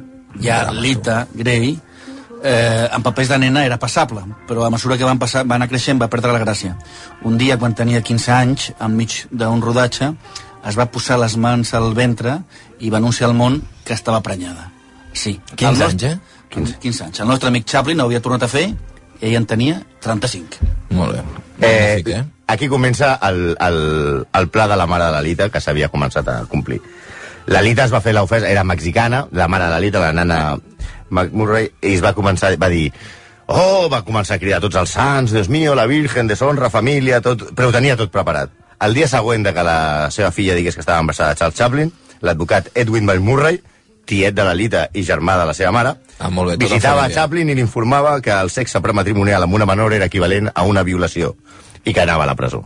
ja 0.41 0.63
Lita 0.73 1.21
Gray, 1.33 1.75
eh, 2.43 2.87
en 2.91 3.03
papers 3.03 3.29
de 3.29 3.37
nena 3.45 3.65
era 3.65 3.77
passable, 3.79 4.23
però 4.47 4.65
a 4.65 4.71
mesura 4.73 4.97
que 4.97 5.07
van, 5.07 5.19
passar, 5.19 5.45
va 5.47 5.59
anar 5.59 5.69
creixent 5.69 6.01
va 6.01 6.09
perdre 6.09 6.33
la 6.33 6.41
gràcia. 6.41 6.75
Un 7.23 7.37
dia, 7.37 7.57
quan 7.57 7.75
tenia 7.75 8.01
15 8.01 8.31
anys, 8.33 8.71
enmig 8.79 9.25
d'un 9.31 9.61
rodatge, 9.61 10.13
es 10.65 10.75
va 10.75 10.89
posar 10.91 11.19
les 11.19 11.37
mans 11.37 11.73
al 11.77 11.93
ventre 11.95 12.39
i 12.79 12.89
va 12.89 12.99
anunciar 12.99 13.29
al 13.29 13.35
món 13.35 13.61
que 13.85 13.93
estava 13.93 14.21
prenyada. 14.25 14.71
Sí. 15.13 15.39
15 15.55 15.69
El 15.69 15.89
anys, 15.89 16.03
eh? 16.03 16.17
15, 16.49 16.79
15 16.81 17.03
anys. 17.05 17.19
El 17.19 17.27
nostre 17.27 17.49
amic 17.49 17.65
Chaplin 17.65 18.01
ho 18.01 18.09
havia 18.09 18.21
tornat 18.21 18.43
a 18.43 18.51
fer 18.51 18.65
i 18.69 19.29
ell 19.29 19.37
en 19.39 19.45
tenia 19.45 19.79
35. 20.01 20.59
Molt 20.97 21.15
bé. 21.15 21.23
Eh, 21.59 21.69
Magnífic, 21.69 22.13
eh? 22.15 22.23
Aquí 22.49 22.67
comença 22.67 23.13
el, 23.29 23.55
el, 23.61 23.79
el 24.33 24.49
pla 24.49 24.67
de 24.67 24.75
la 24.75 24.87
mare 24.89 25.05
de 25.05 25.13
l'Alita 25.13 25.49
que 25.53 25.61
s'havia 25.61 25.91
començat 25.93 26.27
a 26.27 26.41
complir. 26.49 26.81
L'Alita 27.49 27.85
es 27.85 27.93
va 27.93 28.01
fer 28.01 28.13
l'ofensa, 28.17 28.49
era 28.49 28.65
mexicana, 28.65 29.23
la 29.31 29.47
mare 29.47 29.69
de 29.69 29.75
l'Alita, 29.75 30.01
la 30.01 30.13
nana 30.13 30.39
McMurray, 31.09 31.69
i 31.81 31.95
es 31.95 32.03
va 32.05 32.15
començar, 32.17 32.51
va 32.61 32.69
dir 32.73 32.89
oh, 33.49 33.87
va 33.89 34.03
començar 34.05 34.37
a 34.37 34.41
cridar 34.41 34.61
tots 34.61 34.77
els 34.77 34.91
sants, 34.97 35.33
Dios 35.33 35.49
mío, 35.49 35.73
la 35.77 35.87
Virgen, 35.89 36.27
deshonra, 36.29 36.69
família, 36.69 37.21
tot, 37.25 37.47
però 37.55 37.69
ho 37.69 37.73
tenia 37.73 37.97
tot 37.97 38.11
preparat. 38.13 38.51
El 38.85 38.93
dia 38.93 39.07
següent 39.11 39.43
de 39.45 39.53
que 39.53 39.65
la 39.65 39.79
seva 40.13 40.29
filla 40.31 40.57
digués 40.57 40.77
que 40.77 40.85
estava 40.85 41.01
embarassada 41.01 41.33
de 41.33 41.41
Charles 41.41 41.57
Chaplin, 41.57 41.91
l'advocat 42.21 42.69
Edwin 42.75 43.05
McMurray, 43.05 43.61
tiet 44.09 44.37
de 44.37 44.45
l'Alita 44.45 44.87
i 44.93 45.03
germà 45.05 45.37
de 45.37 45.49
la 45.49 45.57
seva 45.57 45.73
mare, 45.75 45.97
Ah, 46.19 46.27
molt 46.29 46.51
bé, 46.51 46.57
tota 46.57 46.75
visitava. 46.75 47.07
Chaplin 47.15 47.47
i 47.47 47.55
l'informava 47.55 48.17
que 48.19 48.33
el 48.35 48.49
sexe 48.51 48.81
prematrimonial 48.83 49.45
amb 49.45 49.55
una 49.55 49.65
menor 49.69 49.93
era 49.95 50.09
equivalent 50.11 50.49
a 50.51 50.65
una 50.67 50.83
violació 50.83 51.37
i 51.85 51.93
que 51.93 52.01
anava 52.01 52.23
a 52.23 52.27
la 52.27 52.35
presó. 52.35 52.63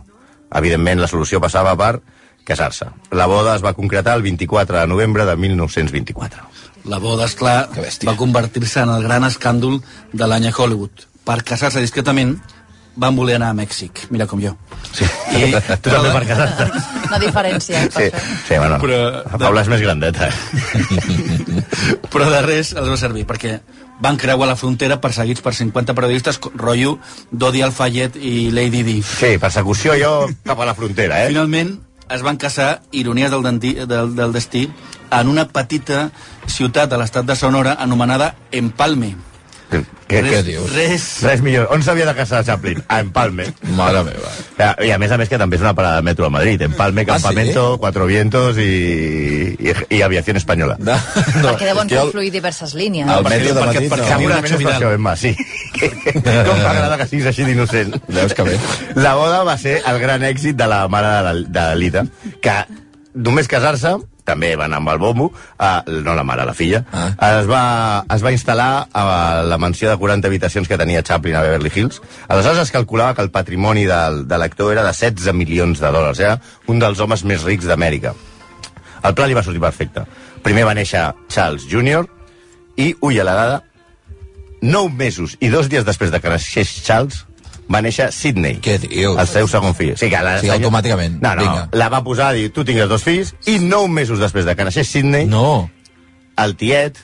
Evidentment, 0.54 1.00
la 1.00 1.08
solució 1.10 1.40
passava 1.40 1.76
per 1.76 2.00
casar-se. 2.44 2.86
La 3.10 3.26
boda 3.26 3.54
es 3.56 3.62
va 3.64 3.72
concretar 3.74 4.14
el 4.16 4.22
24 4.22 4.80
de 4.80 4.86
novembre 4.86 5.24
de 5.24 5.36
1924. 5.36 6.42
La 6.84 6.98
boda, 6.98 7.24
esclar, 7.24 7.70
Que 7.72 7.80
bèstia. 7.80 8.10
va 8.10 8.16
convertir-se 8.16 8.80
en 8.84 8.90
el 8.92 9.02
gran 9.02 9.24
escàndol 9.24 9.80
de 10.12 10.26
l'any 10.28 10.48
a 10.48 10.52
Hollywood. 10.56 11.06
Per 11.24 11.38
casar-se 11.42 11.80
discretament, 11.80 12.36
van 12.96 13.16
voler 13.16 13.36
anar 13.36 13.48
a 13.50 13.54
Mèxic. 13.56 14.04
Mira 14.10 14.26
com 14.28 14.38
jo. 14.42 14.52
Sí. 14.92 15.06
I 15.34 15.48
tu 15.82 15.88
també 15.90 16.12
per 16.12 16.26
casar-te. 16.28 16.66
Una 17.08 17.18
diferència. 17.18 17.80
Sí, 17.90 18.10
sí 18.46 18.58
bueno, 18.60 18.76
Però- 18.78 19.24
la 19.32 19.38
Paula 19.40 19.62
és 19.64 19.68
més 19.72 19.80
grandeta. 19.80 20.28
Però 22.12 22.28
de 22.30 22.42
res 22.44 22.74
els 22.76 22.88
va 22.92 22.96
servir, 23.00 23.24
perquè 23.26 23.56
van 24.00 24.16
creuar 24.16 24.48
la 24.48 24.56
frontera 24.56 25.00
perseguits 25.00 25.42
per 25.44 25.54
50 25.54 25.94
periodistes, 25.94 26.40
rotllo 26.54 26.98
Dodi 27.30 27.62
Alfayet 27.62 28.16
i 28.16 28.50
Lady 28.54 28.82
Di. 28.82 29.00
Sí, 29.02 29.36
persecució 29.40 29.94
jo 30.00 30.14
cap 30.44 30.60
a 30.60 30.68
la 30.68 30.74
frontera, 30.74 31.22
eh? 31.24 31.28
Finalment, 31.32 31.76
es 32.10 32.22
van 32.22 32.36
casar, 32.36 32.82
ironies 32.92 33.30
del, 33.30 33.42
denti, 33.42 33.74
del, 33.86 34.14
del 34.16 34.32
destí, 34.32 34.66
en 35.10 35.28
una 35.28 35.46
petita 35.48 36.10
ciutat 36.46 36.90
de 36.90 36.98
l'estat 37.00 37.26
de 37.26 37.36
Sonora 37.36 37.76
anomenada 37.80 38.34
Empalme. 38.52 39.14
Què, 40.08 40.20
res, 40.20 40.32
què 40.32 40.42
dius? 40.44 40.72
Res. 40.74 41.04
Res 41.24 41.40
millor. 41.42 41.68
On 41.72 41.82
s'havia 41.82 42.04
de 42.06 42.14
casar 42.14 42.42
Chaplin? 42.44 42.82
A 42.88 43.00
Empalme. 43.00 43.46
Mare 43.74 44.02
meva. 44.04 44.30
I 44.84 44.90
a 44.94 44.98
més 45.00 45.10
a 45.10 45.18
més 45.18 45.28
que 45.32 45.38
també 45.40 45.56
és 45.56 45.62
una 45.64 45.72
parada 45.74 45.96
de 45.96 46.02
metro 46.06 46.26
a 46.26 46.30
Madrid. 46.30 46.60
Empalme, 46.62 47.02
Ah, 47.02 47.04
sí? 47.04 47.10
Campamento, 47.12 47.78
Cuatro 47.78 48.06
Vientos 48.06 48.58
i, 48.58 49.56
i, 49.58 49.72
i 49.96 50.02
Aviació 50.02 50.36
Espanyola. 50.36 50.76
No, 50.78 50.94
Perquè 51.48 51.64
deuen 51.72 51.88
que 51.88 51.94
el- 51.96 52.00
confluir 52.02 52.30
diverses 52.32 52.74
línies. 52.74 53.08
El 53.08 53.24
metro 53.24 53.54
de 53.54 53.60
perquè- 53.60 53.66
Madrid 53.66 53.90
perquè 53.92 54.10
no. 54.12 54.18
viu 54.18 54.28
Segurament 54.30 54.60
és 54.60 54.76
això, 54.76 54.92
Emma, 54.94 55.16
sí. 55.16 55.34
Com 56.14 56.58
m'agrada 56.62 56.96
que 57.00 57.06
siguis 57.10 57.26
així 57.26 57.44
d'innocent. 57.44 57.94
Veus 58.08 58.34
que 58.34 58.42
bé. 58.46 58.58
La 58.94 59.14
boda 59.18 59.42
va 59.44 59.56
ser 59.58 59.80
el 59.86 59.98
gran 60.00 60.22
èxit 60.22 60.56
de 60.56 60.66
la 60.70 60.86
mare 60.88 61.08
de 61.16 61.22
la- 61.22 61.48
de 61.48 61.66
l'Elita, 61.74 62.04
que 62.40 62.58
només 63.14 63.48
casar-se, 63.48 63.96
també 64.24 64.54
va 64.56 64.64
anar 64.64 64.78
amb 64.80 64.88
el 64.88 64.98
bombo, 64.98 65.30
eh, 65.60 66.00
no 66.02 66.14
la 66.16 66.24
mare, 66.24 66.44
la 66.48 66.54
filla, 66.54 66.84
Ah. 66.92 67.10
es, 67.40 67.46
va, 67.46 68.04
es 68.14 68.22
va 68.24 68.32
instal·lar 68.32 68.86
a 68.92 69.42
la 69.44 69.58
mansió 69.58 69.90
de 69.90 69.96
40 70.00 70.28
habitacions 70.28 70.68
que 70.68 70.78
tenia 70.80 71.02
Chaplin 71.02 71.36
a 71.36 71.42
Beverly 71.42 71.70
Hills. 71.74 72.00
Aleshores 72.28 72.62
es 72.62 72.70
calculava 72.72 73.14
que 73.14 73.22
el 73.22 73.30
patrimoni 73.30 73.84
del, 73.84 74.26
de 74.28 74.38
l'actor 74.38 74.72
era 74.72 74.82
de 74.82 74.92
16 74.92 75.34
milions 75.34 75.80
de 75.80 75.90
dòlars. 75.92 76.20
Era 76.20 76.38
un 76.66 76.78
dels 76.80 77.00
homes 77.00 77.24
més 77.24 77.44
rics 77.44 77.66
d'Amèrica. 77.68 78.14
El 79.04 79.12
pla 79.14 79.26
li 79.28 79.34
va 79.36 79.42
sortir 79.44 79.60
perfecte. 79.60 80.06
Primer 80.42 80.64
va 80.64 80.74
néixer 80.74 81.04
Charles 81.28 81.66
Jr. 81.68 82.06
i, 82.76 82.94
ui, 83.00 83.18
a 83.20 83.24
la 83.24 83.34
dada, 83.36 83.62
9 84.62 84.94
mesos 84.96 85.36
i 85.40 85.50
dos 85.52 85.68
dies 85.68 85.84
després 85.84 86.10
de 86.10 86.20
que 86.20 86.30
naixés 86.32 86.70
Charles, 86.86 87.26
va 87.74 87.80
néixer 87.82 88.10
Sidney. 88.14 88.60
Què 88.62 88.78
dius? 88.84 89.18
El 89.18 89.26
seu 89.28 89.48
segon 89.50 89.74
fill. 89.74 89.96
Sigui, 89.98 90.12
que 90.14 90.22
la, 90.22 90.36
Sí, 90.40 90.48
automàticament. 90.54 91.18
No, 91.20 91.34
no, 91.34 91.42
Vinga. 91.42 91.68
la 91.72 91.88
va 91.90 92.02
posar 92.06 92.28
a 92.30 92.32
dir, 92.38 92.52
tu 92.54 92.64
tingues 92.64 92.88
dos 92.88 93.02
fills, 93.02 93.34
i 93.50 93.58
9 93.58 93.88
mesos 93.90 94.22
després 94.22 94.46
de 94.46 94.54
que 94.54 94.64
naixés 94.70 94.88
Sidney, 94.88 95.26
No. 95.26 95.68
el 96.38 96.56
tiet, 96.56 96.98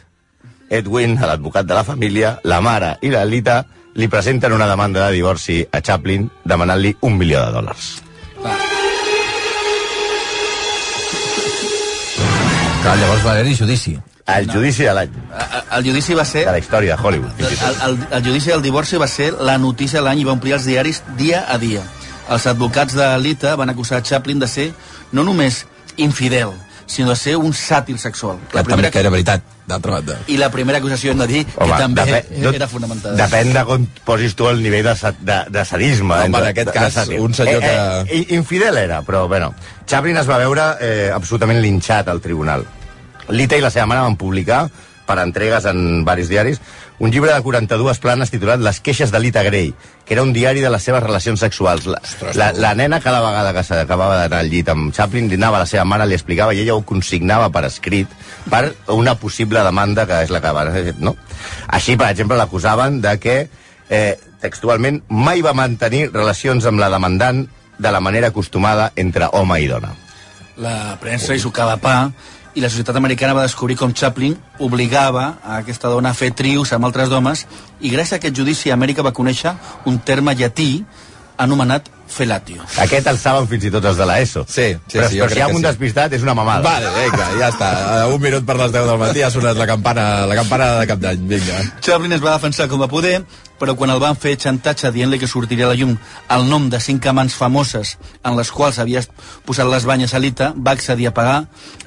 Edwin, 0.70 1.18
l'advocat 1.20 1.66
de 1.66 1.74
la 1.74 1.82
família, 1.84 2.38
la 2.44 2.60
mare 2.60 2.96
i 3.02 3.10
la 3.10 3.24
Lita, 3.26 3.64
li 3.98 4.06
presenten 4.08 4.52
una 4.54 4.68
demanda 4.70 5.08
de 5.08 5.16
divorci 5.16 5.66
a 5.72 5.80
Chaplin 5.82 6.30
demanant-li 6.44 6.94
un 7.02 7.18
milió 7.18 7.42
de 7.44 7.52
dòlars. 7.58 7.88
Clar, 12.80 12.96
llavors 12.96 13.24
va 13.24 13.32
haver-hi 13.34 13.54
judici. 13.56 13.98
El 14.30 14.46
judici 14.48 14.84
de 14.86 14.92
l'any, 14.94 15.10
El, 15.10 15.62
el 15.78 15.86
judici 15.90 16.14
va 16.14 16.24
ser... 16.24 16.44
de 16.46 16.52
la 16.54 16.60
història 16.62 16.96
de 16.96 17.02
Hollywood. 17.02 17.40
El, 17.40 17.74
el, 17.86 17.96
el 18.18 18.24
judici 18.24 18.52
del 18.52 18.62
divorci 18.62 19.00
va 19.00 19.08
ser 19.10 19.32
la 19.34 19.58
notícia 19.58 19.98
de 19.98 20.04
l'any 20.06 20.22
i 20.22 20.26
va 20.28 20.36
omplir 20.36 20.54
els 20.56 20.68
diaris 20.68 21.02
dia 21.18 21.42
a 21.48 21.58
dia. 21.58 21.82
Els 22.30 22.46
advocats 22.46 22.94
de 22.94 23.08
Lita 23.18 23.56
van 23.58 23.72
acusar 23.72 24.02
Chaplin 24.06 24.38
de 24.38 24.48
ser 24.48 24.68
no 25.12 25.24
només 25.26 25.64
infidel, 25.96 26.54
sinó 26.90 27.10
de 27.12 27.16
ser 27.16 27.36
un 27.38 27.52
sàtir 27.54 27.94
sexual. 28.02 28.38
Que 28.50 28.64
també 28.66 28.90
que 28.90 28.98
era 28.98 29.10
veritat, 29.14 29.44
d'altra 29.70 29.92
banda. 30.00 30.16
I 30.26 30.36
la 30.40 30.48
primera 30.50 30.80
acusació 30.82 31.12
hem 31.12 31.20
de 31.22 31.26
dir 31.30 31.44
que 31.46 31.68
també 31.78 32.02
depe- 32.08 32.54
era 32.56 32.66
fonamentada. 32.66 33.14
Depèn 33.20 33.52
de 33.54 33.62
com 33.68 33.84
posis 34.04 34.34
tu 34.34 34.48
el 34.50 34.58
nivell 34.64 34.88
de, 34.88 35.12
de, 35.20 35.36
de 35.54 35.64
sadisme. 35.64 36.14
Home, 36.16 36.26
entre- 36.26 36.40
en 36.42 36.48
aquest 36.50 36.66
de- 36.66 36.72
de 36.72 36.78
cas, 36.80 36.96
sàtir. 36.96 37.20
un 37.22 37.32
senyor 37.34 37.62
eh, 37.62 38.04
Eh, 38.08 38.26
infidel 38.34 38.76
era, 38.78 39.02
però, 39.06 39.28
bueno, 39.28 39.54
Chaplin 39.86 40.16
es 40.18 40.28
va 40.28 40.38
veure 40.42 40.66
eh, 40.80 41.10
absolutament 41.14 41.62
linxat 41.62 42.08
al 42.08 42.20
tribunal. 42.20 42.66
Lita 43.28 43.56
i 43.56 43.60
la 43.62 43.70
seva 43.70 43.86
mare 43.86 44.00
van 44.00 44.16
publicar 44.16 44.64
per 45.06 45.18
entregues 45.22 45.64
en 45.70 46.04
varis 46.04 46.28
diaris, 46.28 46.60
un 47.00 47.10
llibre 47.10 47.32
de 47.32 47.40
42 47.40 47.98
planes 47.98 48.30
titulat 48.30 48.60
Les 48.60 48.78
queixes 48.84 49.10
de 49.10 49.18
Lita 49.18 49.42
Grey, 49.42 49.72
que 50.04 50.12
era 50.12 50.22
un 50.22 50.34
diari 50.36 50.60
de 50.60 50.68
les 50.68 50.84
seves 50.84 51.02
relacions 51.02 51.40
sexuals. 51.40 51.86
La, 51.88 52.00
la, 52.36 52.50
la 52.52 52.74
nena 52.76 53.00
cada 53.00 53.22
vegada 53.24 53.54
que 53.56 53.64
s'acabava 53.64 54.18
d'anar 54.20 54.42
al 54.44 54.50
llit 54.52 54.68
amb 54.68 54.92
Chaplin 54.92 55.30
li 55.30 55.38
anava 55.40 55.56
a 55.56 55.64
la 55.64 55.70
seva 55.70 55.86
mare, 55.88 56.04
li 56.06 56.18
explicava 56.18 56.52
i 56.52 56.60
ella 56.60 56.76
ho 56.76 56.84
consignava 56.84 57.48
per 57.50 57.64
escrit 57.70 58.12
per 58.52 58.66
una 58.92 59.16
possible 59.16 59.64
demanda 59.64 60.04
que 60.06 60.20
és 60.26 60.34
la 60.34 60.42
que 60.44 60.52
va... 60.52 60.66
No? 61.00 61.16
Així, 61.72 61.96
per 61.96 62.10
exemple, 62.12 62.36
l'acusaven 62.36 63.00
de 63.00 63.16
que 63.22 63.38
eh, 63.88 64.18
textualment 64.44 65.00
mai 65.08 65.40
va 65.40 65.56
mantenir 65.56 66.10
relacions 66.12 66.68
amb 66.68 66.84
la 66.84 66.92
demandant 66.92 67.46
de 67.80 67.90
la 67.90 68.04
manera 68.04 68.28
acostumada 68.28 68.92
entre 69.00 69.32
home 69.32 69.56
i 69.64 69.72
dona. 69.72 69.94
La 70.60 70.98
premsa 71.00 71.32
hi 71.32 71.40
sucava 71.40 71.78
pa 71.80 71.96
i 72.54 72.60
la 72.60 72.68
societat 72.68 72.96
americana 72.98 73.34
va 73.36 73.44
descobrir 73.46 73.76
com 73.78 73.92
Chaplin 73.94 74.34
obligava 74.58 75.36
a 75.42 75.60
aquesta 75.60 75.88
dona 75.92 76.10
a 76.10 76.18
fer 76.18 76.32
trios 76.34 76.72
amb 76.72 76.88
altres 76.88 77.08
dones 77.12 77.46
i 77.80 77.92
gràcies 77.92 78.16
a 78.16 78.20
aquest 78.20 78.36
judici 78.36 78.72
Amèrica 78.74 79.04
va 79.06 79.14
conèixer 79.14 79.54
un 79.86 80.00
terme 80.02 80.34
llatí 80.34 80.84
anomenat 81.40 81.88
felatio. 82.10 82.62
Aquest 82.82 83.06
el 83.06 83.18
saben 83.20 83.46
fins 83.50 83.68
i 83.68 83.70
tot 83.72 83.84
els 83.86 83.98
de 84.00 84.06
l'ESO. 84.08 84.42
Sí, 84.50 84.72
sí, 84.74 84.98
però, 84.98 85.08
sí, 85.08 85.20
jo 85.20 85.26
però 85.26 85.32
si 85.32 85.38
hi 85.38 85.44
ha 85.44 85.50
un 85.50 85.60
sí. 85.60 85.66
despistat 85.68 86.16
és 86.16 86.24
una 86.26 86.34
mamada. 86.36 86.64
Vale, 86.66 86.90
vinga, 86.96 87.28
ja 87.38 87.50
està. 87.52 87.70
Un 88.10 88.18
minut 88.22 88.46
per 88.48 88.56
les 88.58 88.74
10 88.74 88.88
del 88.90 88.98
matí 89.00 89.22
ha 89.24 89.30
sonat 89.32 89.60
la 89.60 89.68
campana, 89.70 90.08
la 90.30 90.38
campana 90.38 90.72
de 90.80 90.88
cap 90.90 91.00
d'any. 91.02 91.22
Vinga. 91.30 91.62
Chaplin 91.84 92.18
es 92.18 92.24
va 92.24 92.34
defensar 92.34 92.66
com 92.72 92.82
a 92.82 92.90
poder, 92.90 93.20
però 93.60 93.76
quan 93.78 93.94
el 93.94 94.02
van 94.02 94.18
fer 94.18 94.34
xantatge 94.40 94.90
dient-li 94.94 95.20
que 95.22 95.30
sortiria 95.30 95.68
a 95.68 95.72
la 95.72 95.78
llum 95.78 95.94
el 96.36 96.50
nom 96.50 96.68
de 96.72 96.80
cinc 96.82 97.06
amants 97.06 97.36
famoses 97.38 97.96
en 98.24 98.36
les 98.38 98.50
quals 98.50 98.80
havia 98.82 99.04
posat 99.46 99.70
les 99.70 99.86
banyes 99.86 100.14
a 100.14 100.22
Lita, 100.22 100.52
va 100.56 100.74
accedir 100.76 101.10
a 101.10 101.14
pagar 101.16 101.44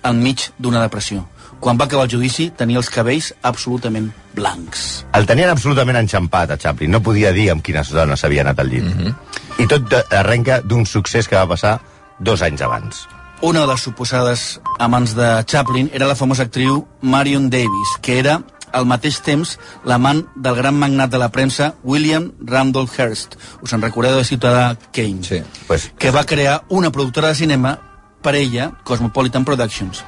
enmig 0.07 0.49
d'una 0.57 0.81
depressió. 0.85 1.27
Quan 1.63 1.77
va 1.79 1.85
acabar 1.87 2.03
el 2.09 2.11
judici, 2.11 2.49
tenia 2.59 2.75
els 2.81 2.89
cabells 2.91 3.29
absolutament 3.47 4.09
blancs. 4.35 5.05
El 5.15 5.25
tenien 5.29 5.47
absolutament 5.53 5.95
enxampat, 6.01 6.51
a 6.51 6.57
Chaplin. 6.59 6.91
No 6.91 6.99
podia 6.99 7.31
dir 7.31 7.49
amb 7.53 7.63
quines 7.63 7.87
dones 7.95 8.19
s'havia 8.19 8.43
anat 8.43 8.59
al 8.59 8.67
llit. 8.69 8.83
Mm 8.83 8.97
-hmm. 8.99 9.15
I 9.63 9.67
tot 9.67 9.87
de- 9.89 10.03
arrenca 10.17 10.59
d'un 10.61 10.85
succés 10.85 11.27
que 11.27 11.37
va 11.37 11.47
passar 11.47 11.79
dos 12.19 12.41
anys 12.41 12.61
abans. 12.61 13.07
Una 13.41 13.61
de 13.61 13.67
les 13.67 13.81
suposades 13.81 14.59
amants 14.79 15.15
de 15.15 15.43
Chaplin 15.45 15.89
era 15.93 16.05
la 16.07 16.15
famosa 16.15 16.43
actriu 16.43 16.85
Marion 17.01 17.49
Davis, 17.49 17.89
que 18.01 18.19
era 18.19 18.41
al 18.73 18.85
mateix 18.85 19.21
temps 19.21 19.59
l'amant 19.85 20.25
del 20.35 20.55
gran 20.55 20.75
magnat 20.75 21.09
de 21.11 21.17
la 21.17 21.29
premsa 21.29 21.75
William 21.83 22.31
Randolph 22.45 22.99
Hearst. 22.99 23.35
Us 23.61 23.73
en 23.73 23.81
recordeu 23.81 24.17
de 24.17 24.23
Ciutadà 24.25 24.75
Kane? 24.91 25.23
Sí. 25.23 25.41
Pues, 25.67 25.91
que 25.97 26.11
va 26.11 26.25
crear 26.25 26.63
una 26.69 26.91
productora 26.91 27.27
de 27.29 27.35
cinema 27.35 27.79
per 28.21 28.35
ella, 28.35 28.71
Cosmopolitan 28.83 29.45
Productions. 29.45 30.03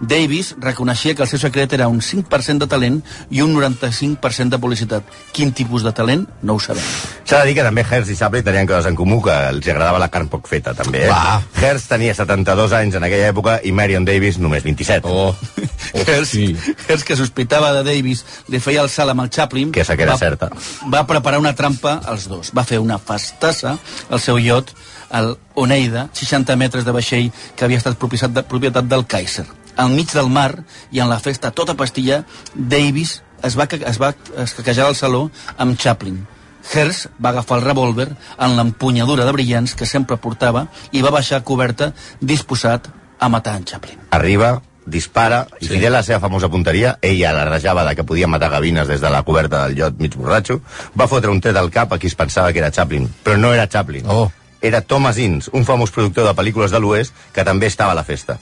Davis 0.00 0.54
reconeixia 0.58 1.14
que 1.14 1.22
el 1.22 1.28
seu 1.30 1.38
secret 1.38 1.72
era 1.72 1.88
un 1.88 2.00
5% 2.02 2.64
de 2.64 2.68
talent 2.70 3.00
i 3.30 3.42
un 3.44 3.54
95% 3.54 4.50
de 4.50 4.58
publicitat. 4.58 5.06
Quin 5.32 5.52
tipus 5.52 5.84
de 5.86 5.92
talent? 5.94 6.26
No 6.42 6.56
ho 6.56 6.60
sabem. 6.60 6.82
S'ha 7.24 7.42
de 7.42 7.50
dir 7.50 7.56
que 7.58 7.66
també 7.66 7.84
Hearst 7.84 8.10
i 8.10 8.16
Chaplin 8.18 8.44
tenien 8.44 8.66
coses 8.66 8.88
en 8.90 8.98
comú, 8.98 9.20
que 9.22 9.34
els 9.52 9.68
agradava 9.68 10.00
la 10.02 10.10
carn 10.12 10.28
poc 10.32 10.50
feta, 10.50 10.74
també. 10.74 11.04
Eh? 11.06 11.10
Va. 11.10 11.38
Hearst 11.62 11.90
tenia 11.92 12.16
72 12.18 12.74
anys 12.80 12.98
en 12.98 13.06
aquella 13.06 13.30
època 13.30 13.58
i 13.62 13.72
Marion 13.72 14.06
Davis 14.08 14.40
només 14.42 14.66
27. 14.66 15.06
Oh, 15.06 15.30
oh 15.94 16.04
Hearst, 16.06 16.32
sí. 16.32 16.48
Hearst, 16.88 17.06
que 17.06 17.18
sospitava 17.18 17.72
de 17.78 17.84
Davis, 17.86 18.24
li 18.50 18.62
feia 18.62 18.82
el 18.82 18.90
salt 18.92 19.14
amb 19.14 19.26
el 19.26 19.30
Chaplin... 19.30 19.72
Que 19.72 19.86
esa 19.86 19.96
que 19.96 20.06
era 20.08 20.16
va, 20.16 20.18
certa. 20.18 20.50
Va 20.92 21.06
preparar 21.06 21.38
una 21.42 21.54
trampa 21.54 22.00
als 22.04 22.26
dos. 22.30 22.50
Va 22.56 22.66
fer 22.66 22.82
una 22.82 22.98
festassa 22.98 23.78
al 24.10 24.20
seu 24.20 24.42
iot, 24.42 24.74
el 25.12 25.34
Oneida, 25.54 26.08
60 26.16 26.56
metres 26.56 26.86
de 26.88 26.94
vaixell 26.96 27.28
que 27.54 27.66
havia 27.66 27.78
estat 27.78 27.98
propietat, 28.00 28.32
de, 28.32 28.48
propietat 28.48 28.88
del 28.88 29.04
Kaiser. 29.06 29.46
Al 29.76 29.90
mig 29.90 30.12
del 30.12 30.28
mar 30.28 30.64
i 30.90 31.00
en 31.00 31.08
la 31.08 31.18
festa 31.20 31.50
tota 31.50 31.74
pastilla, 31.74 32.24
Davis 32.54 33.22
es 33.42 33.56
va, 33.58 33.64
es 33.64 33.98
va 34.00 34.14
escaquejar 34.38 34.86
al 34.86 34.96
saló 34.96 35.30
amb 35.58 35.78
Chaplin. 35.78 36.26
Hearst 36.62 37.08
va 37.18 37.30
agafar 37.32 37.58
el 37.58 37.64
revòlver 37.64 38.08
en 38.38 38.56
l'empunyadura 38.56 39.24
de 39.26 39.32
brillants 39.34 39.74
que 39.74 39.86
sempre 39.86 40.16
portava 40.16 40.68
i 40.92 41.02
va 41.02 41.10
baixar 41.10 41.40
a 41.40 41.44
coberta 41.44 41.92
disposat 42.20 42.86
a 43.18 43.28
matar 43.28 43.56
en 43.56 43.64
Chaplin. 43.64 43.98
Arriba, 44.10 44.60
dispara, 44.86 45.46
i 45.60 45.66
Sí. 45.66 45.74
fidel 45.74 45.94
a 45.94 45.98
la 45.98 46.02
seva 46.02 46.20
famosa 46.20 46.48
punteria, 46.48 46.98
ella 47.02 47.32
la 47.32 47.44
rajava 47.44 47.84
de 47.84 47.96
que 47.96 48.04
podia 48.04 48.28
matar 48.28 48.50
gavines 48.50 48.86
des 48.88 49.00
de 49.00 49.10
la 49.10 49.22
coberta 49.22 49.66
del 49.66 49.76
llot 49.76 49.98
mig 49.98 50.14
borratxo, 50.14 50.60
va 50.98 51.08
fotre 51.08 51.30
un 51.30 51.40
tret 51.40 51.56
al 51.56 51.70
cap 51.70 51.92
a 51.92 51.98
qui 51.98 52.06
es 52.06 52.14
pensava 52.14 52.52
que 52.52 52.58
era 52.58 52.70
Chaplin. 52.70 53.08
Però 53.24 53.36
no 53.36 53.52
era 53.54 53.68
Chaplin. 53.68 54.04
Oh. 54.06 54.30
Era 54.60 54.80
Thomas 54.80 55.18
Innes, 55.18 55.50
un 55.52 55.64
famós 55.64 55.90
productor 55.90 56.26
de 56.26 56.34
pel·lícules 56.34 56.70
de 56.70 56.78
l'Oest 56.78 57.14
que 57.32 57.44
també 57.44 57.66
estava 57.66 57.92
a 57.92 57.94
la 57.94 58.04
festa. 58.04 58.38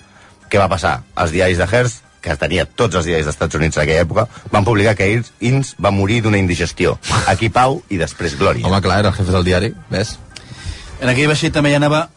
Què 0.50 0.58
va 0.58 0.68
passar? 0.68 1.00
Els 1.22 1.30
diaris 1.30 1.60
de 1.60 1.66
Hearst, 1.70 2.02
que 2.20 2.34
tenia 2.36 2.66
tots 2.66 2.98
els 2.98 3.06
diaris 3.06 3.24
dels 3.24 3.36
Estats 3.36 3.56
Units 3.56 3.78
en 3.78 3.84
aquella 3.84 4.04
època, 4.04 4.26
van 4.52 4.66
publicar 4.66 4.96
que 4.98 5.08
Innes 5.40 5.74
va 5.80 5.92
morir 5.94 6.20
d'una 6.24 6.40
indigestió. 6.42 6.98
Aquí 7.30 7.48
pau 7.48 7.80
i 7.88 8.00
després 8.00 8.36
glòria. 8.38 8.66
Home, 8.66 8.80
clar, 8.84 8.98
era 9.04 9.12
el 9.12 9.16
jefe 9.16 9.32
del 9.32 9.46
diari, 9.46 9.72
ves? 9.90 10.16
En 11.00 11.08
aquell 11.08 11.30
vaixell 11.30 11.54
també 11.54 11.72
hi 11.72 11.78
anava 11.78 12.08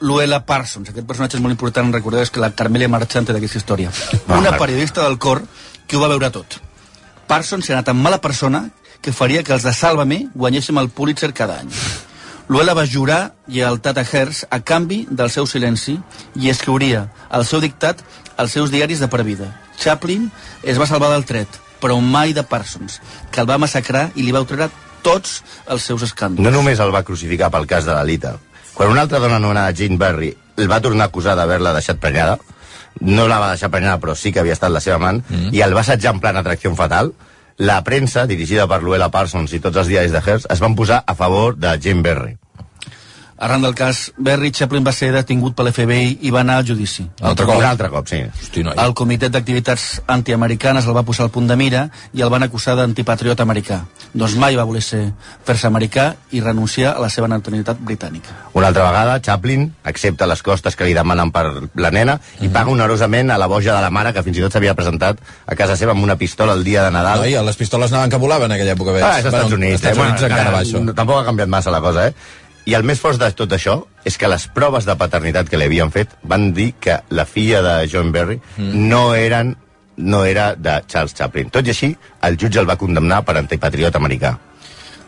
Luella 0.00 0.40
Parsons. 0.48 0.88
Aquest 0.88 1.06
personatge 1.06 1.36
és 1.36 1.44
molt 1.44 1.52
important, 1.52 1.92
recordeu, 1.92 2.22
és 2.24 2.32
que 2.32 2.40
la 2.40 2.52
Carmela 2.56 2.88
Marchante 2.88 3.36
d'aquesta 3.36 3.60
història. 3.60 3.92
Una 4.28 4.56
periodista 4.56 5.04
del 5.04 5.18
cor 5.18 5.42
que 5.86 5.98
ho 5.98 6.00
va 6.00 6.08
veure 6.08 6.30
tot. 6.32 6.60
Parsons 7.28 7.68
era 7.70 7.82
tan 7.82 7.98
mala 8.00 8.20
persona 8.22 8.68
que 9.02 9.12
faria 9.12 9.42
que 9.44 9.52
els 9.52 9.66
de 9.66 9.74
Sálvame 9.74 10.28
guanyéssim 10.34 10.78
el 10.80 10.88
Pulitzer 10.94 11.32
cada 11.34 11.60
any. 11.60 11.74
Luella 12.50 12.74
va 12.74 12.82
jurar 12.82 13.36
lleialtat 13.46 14.00
a 14.00 14.02
Hearst 14.02 14.48
a 14.50 14.58
canvi 14.66 15.04
del 15.06 15.28
seu 15.30 15.46
silenci 15.46 15.92
i 16.34 16.48
escriuria 16.50 17.04
el 17.38 17.44
seu 17.46 17.60
dictat 17.62 18.00
als 18.42 18.56
seus 18.56 18.72
diaris 18.72 18.98
de 18.98 19.06
per 19.06 19.22
vida. 19.22 19.46
Chaplin 19.78 20.24
es 20.66 20.80
va 20.82 20.88
salvar 20.90 21.12
del 21.12 21.22
tret, 21.28 21.46
però 21.78 22.00
mai 22.02 22.34
de 22.34 22.42
Parsons, 22.42 22.98
que 23.30 23.38
el 23.44 23.46
va 23.46 23.60
massacrar 23.62 24.08
i 24.16 24.26
li 24.26 24.34
va 24.34 24.42
treure 24.42 24.66
tots 25.06 25.44
els 25.70 25.86
seus 25.86 26.02
escàndols. 26.08 26.42
No 26.42 26.50
només 26.50 26.82
el 26.82 26.90
va 26.90 27.04
crucificar 27.06 27.52
pel 27.54 27.70
cas 27.70 27.86
de 27.86 27.94
la 27.94 28.02
Lita. 28.02 28.34
Quan 28.74 28.90
una 28.90 29.06
altra 29.06 29.22
dona 29.22 29.38
anomenada 29.38 29.70
Jane 29.70 30.00
Berry 30.00 30.34
el 30.58 30.66
va 30.66 30.82
tornar 30.82 31.06
a 31.06 31.14
acusar 31.14 31.38
d'haver-la 31.38 31.76
deixat 31.78 32.02
prenyada, 32.02 32.40
no 32.98 33.30
la 33.30 33.38
va 33.38 33.54
deixar 33.54 33.70
prenyada, 33.70 34.02
però 34.02 34.18
sí 34.18 34.34
que 34.34 34.42
havia 34.42 34.58
estat 34.58 34.74
la 34.74 34.82
seva 34.82 34.98
amant, 34.98 35.22
mm. 35.22 35.54
i 35.54 35.62
el 35.62 35.78
va 35.78 35.86
assetjar 35.86 36.16
en 36.16 36.20
plan 36.20 36.42
atracció 36.42 36.74
fatal, 36.74 37.14
la 37.62 37.78
premsa, 37.86 38.26
dirigida 38.26 38.66
per 38.66 38.82
Luella 38.82 39.12
Parsons 39.14 39.54
i 39.54 39.62
tots 39.62 39.78
els 39.78 39.94
diaris 39.94 40.10
de 40.10 40.26
Hearst, 40.26 40.50
es 40.50 40.60
van 40.64 40.74
posar 40.74 41.04
a 41.06 41.14
favor 41.14 41.54
de 41.54 41.78
Jim 41.78 42.02
Berry. 42.02 42.39
Arran 43.40 43.62
del 43.62 43.74
cas 43.74 44.12
Berry, 44.18 44.50
Chaplin 44.52 44.84
va 44.84 44.92
ser 44.92 45.08
detingut 45.14 45.54
per 45.56 45.64
l'FBI 45.64 46.18
i 46.28 46.30
va 46.30 46.42
anar 46.44 46.58
al 46.60 46.66
judici. 46.68 47.06
Altre 47.24 47.46
cop. 47.48 47.56
Un 47.56 47.64
altre 47.64 47.88
cop, 47.88 48.06
sí. 48.06 48.18
Hosti, 48.42 48.62
noi. 48.66 48.74
El 48.76 48.92
Comitè 48.92 49.30
d'Activitats 49.32 50.02
Antiamericanes 50.12 50.84
el 50.84 50.92
va 50.92 51.02
posar 51.08 51.24
al 51.24 51.30
punt 51.32 51.48
de 51.48 51.56
mira 51.56 51.86
i 52.12 52.20
el 52.20 52.28
van 52.28 52.44
acusar 52.44 52.74
d'antipatriota 52.76 53.42
americà. 53.46 53.78
Doncs 54.12 54.34
mai 54.36 54.58
va 54.58 54.66
voler 54.68 54.82
ser 54.84 55.00
fer-se 55.48 55.66
americà 55.70 56.10
i 56.36 56.42
renunciar 56.44 56.92
a 56.96 57.00
la 57.00 57.08
seva 57.08 57.28
nacionalitat 57.32 57.80
britànica. 57.80 58.34
Una 58.52 58.68
altra 58.68 58.84
vegada, 58.90 59.16
Chaplin 59.24 59.70
accepta 59.88 60.26
les 60.28 60.42
costes 60.44 60.76
que 60.76 60.84
li 60.84 60.92
demanen 60.92 61.32
per 61.32 61.46
la 61.76 61.90
nena 61.90 62.18
i 62.40 62.48
Mhm. 62.48 62.52
paga 62.52 62.70
onerosament 62.70 63.30
a 63.30 63.38
la 63.38 63.46
boja 63.46 63.74
de 63.74 63.80
la 63.80 63.90
mare, 63.90 64.12
que 64.12 64.22
fins 64.22 64.36
i 64.36 64.40
tot 64.42 64.52
s'havia 64.52 64.74
presentat 64.74 65.16
a 65.46 65.54
casa 65.56 65.76
seva 65.76 65.92
amb 65.92 66.02
una 66.04 66.16
pistola 66.16 66.52
el 66.52 66.62
dia 66.62 66.84
de 66.84 66.90
Nadal. 66.90 67.20
Noi, 67.20 67.32
les 67.46 67.56
pistoles 67.56 67.90
anaven 67.90 68.10
que 68.10 68.16
volaven 68.18 68.50
en 68.50 68.56
aquella 68.60 68.74
època, 68.74 68.92
veig. 68.92 69.02
Ah, 69.04 69.18
és 69.18 69.24
als 69.24 69.32
Estats 69.34 69.52
Units. 69.52 69.74
Estats 69.80 69.96
eh? 69.96 70.00
Units 70.02 70.20
Bueno, 70.20 70.34
encara 70.34 70.50
eh, 70.50 70.52
va, 70.52 70.60
això. 70.62 70.84
no- 70.84 70.92
Tampoc 70.94 71.22
ha 71.22 71.24
canviat 71.24 71.48
massa 71.48 71.70
la 71.70 71.80
cosa, 71.80 72.06
eh? 72.08 72.14
I 72.70 72.74
el 72.78 72.84
més 72.86 73.00
fort 73.02 73.18
de 73.18 73.26
tot 73.34 73.50
això 73.56 73.72
és 74.06 74.14
que 74.20 74.28
les 74.30 74.44
proves 74.54 74.84
de 74.86 74.94
paternitat 75.00 75.48
que 75.50 75.58
li 75.58 75.66
havien 75.66 75.90
fet 75.90 76.12
van 76.22 76.52
dir 76.54 76.68
que 76.78 77.00
la 77.10 77.24
filla 77.26 77.62
de 77.66 77.72
John 77.90 78.12
Berry 78.14 78.38
Mm. 78.58 78.86
no 78.88 79.14
eren 79.14 79.56
no 79.96 80.24
era 80.24 80.54
de 80.56 80.78
Charles 80.86 81.12
Chaplin. 81.14 81.50
Tot 81.50 81.66
i 81.66 81.70
així, 81.74 81.90
el 82.22 82.38
jutge 82.40 82.60
el 82.60 82.68
va 82.70 82.76
condemnar 82.80 83.18
per 83.24 83.34
antipatriota 83.36 83.98
americà. 83.98 84.36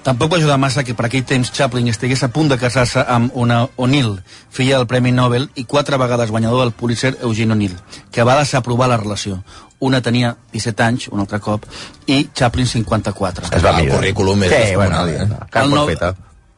Tampoc 0.03 0.33
va 0.33 0.37
ajudar 0.37 0.59
massa 0.59 0.83
que 0.85 0.93
per 0.99 1.07
aquell 1.07 1.23
temps 1.25 1.53
Chaplin 1.55 1.87
estigués 1.89 2.23
a 2.27 2.29
punt 2.35 2.49
de 2.51 2.59
casar-se 2.59 3.05
amb 3.07 3.31
una 3.39 3.69
O'Neill, 3.77 4.19
filla 4.51 4.77
del 4.81 4.89
Premi 4.91 5.13
Nobel 5.15 5.47
i 5.55 5.65
quatre 5.65 5.97
vegades 5.97 6.31
guanyador 6.35 6.65
del 6.65 6.73
Pulitzer 6.73 7.15
Eugene 7.23 7.53
O'Neill, 7.55 7.77
que 8.11 8.25
va 8.27 8.37
desaprovar 8.41 8.89
la 8.91 8.97
relació. 8.99 9.39
Una 9.79 10.03
tenia 10.03 10.35
17 10.53 10.83
anys, 10.83 11.09
un 11.09 11.21
altre 11.21 11.39
cop, 11.41 11.65
i 12.07 12.29
Chaplin 12.35 12.67
54. 12.67 13.47
Es 13.55 13.65
va 13.65 13.71
el 13.71 13.85
mirar. 13.85 13.97
currículum 13.97 14.43
és 14.43 14.51
sí, 14.53 14.75
bueno, 14.75 15.07
eh? 15.07 15.29
El 15.55 15.71
no... 15.71 15.87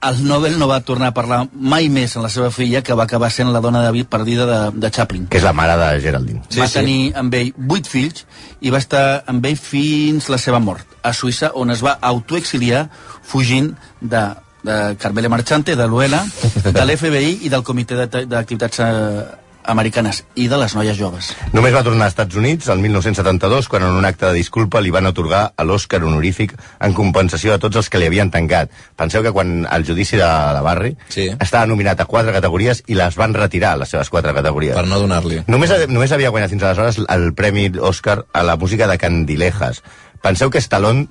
El 0.04 0.18
Nobel 0.28 0.58
no 0.58 0.66
va 0.68 0.80
tornar 0.84 1.08
a 1.12 1.14
parlar 1.16 1.38
mai 1.54 1.88
més 1.88 2.12
amb 2.16 2.24
la 2.26 2.30
seva 2.32 2.50
filla, 2.52 2.82
que 2.84 2.92
va 2.98 3.04
acabar 3.08 3.30
sent 3.32 3.48
la 3.52 3.60
dona 3.64 3.80
de 3.84 3.90
vi- 3.94 4.04
perdida 4.04 4.44
de, 4.46 4.58
de 4.80 4.90
Chaplin. 4.90 5.26
Que 5.30 5.38
és 5.40 5.44
la 5.46 5.52
mare 5.56 5.76
de 5.80 6.00
Geraldine. 6.02 6.42
Sí, 6.48 6.60
va 6.60 6.66
sí. 6.68 6.78
tenir 6.80 7.12
amb 7.16 7.34
ell 7.34 7.52
vuit 7.56 7.86
fills 7.88 8.26
i 8.60 8.70
va 8.74 8.78
estar 8.82 9.22
amb 9.26 9.44
ell 9.46 9.56
fins 9.56 10.28
la 10.28 10.38
seva 10.38 10.60
mort, 10.60 10.84
a 11.02 11.12
Suïssa, 11.12 11.52
on 11.54 11.70
es 11.70 11.80
va 11.84 11.96
autoexiliar 12.00 12.88
fugint 13.22 13.72
de, 14.00 14.24
de 14.64 14.76
Carmele 15.00 15.28
Marchante, 15.28 15.76
de 15.76 15.86
l'UELA, 15.88 16.24
de 16.64 16.84
l'FBI 16.84 17.38
i 17.46 17.48
del 17.52 17.62
Comitè 17.64 17.96
de- 18.06 18.26
d'Activitats 18.26 18.80
eh, 18.80 19.24
Americanes 19.64 20.22
i 20.36 20.46
de 20.48 20.58
les 20.60 20.74
noies 20.76 20.96
joves. 20.98 21.30
Només 21.54 21.72
va 21.74 21.82
tornar 21.86 22.04
als 22.06 22.12
Estats 22.14 22.36
Units 22.36 22.68
el 22.68 22.78
1972 22.84 23.68
quan 23.72 23.82
en 23.86 23.96
un 23.96 24.04
acte 24.04 24.26
de 24.26 24.34
disculpa 24.36 24.80
li 24.84 24.90
van 24.92 25.06
otorgar 25.08 25.52
a 25.56 25.64
l'Oscar 25.64 26.02
honorífic 26.04 26.52
en 26.84 26.92
compensació 26.92 27.54
a 27.54 27.58
tots 27.62 27.76
els 27.80 27.88
que 27.88 27.98
li 28.02 28.06
havien 28.10 28.30
tancat. 28.30 28.70
Penseu 28.96 29.22
que 29.24 29.32
quan 29.32 29.66
el 29.70 29.86
judici 29.88 30.16
de 30.20 30.26
la 30.28 30.60
Barri 30.62 30.94
Sí. 31.08 31.30
estava 31.40 31.66
nominat 31.66 32.00
a 32.00 32.04
quatre 32.04 32.32
categories 32.32 32.82
i 32.86 32.94
les 32.94 33.16
van 33.16 33.34
retirar, 33.34 33.78
les 33.78 33.88
seves 33.88 34.10
quatre 34.10 34.34
categories. 34.34 34.74
Per 34.76 34.86
no 34.86 34.98
donar-li. 35.00 35.42
Només, 35.46 35.72
només 35.88 36.12
havia 36.12 36.30
guanyat 36.30 36.50
fins 36.50 36.62
aleshores 36.62 37.00
el 37.08 37.32
Premi 37.34 37.70
Oscar 37.80 38.24
a 38.32 38.42
la 38.42 38.56
música 38.56 38.86
de 38.86 38.98
Candilejas. 38.98 39.82
Penseu 40.22 40.50
que 40.50 40.60
Stallone 40.60 41.06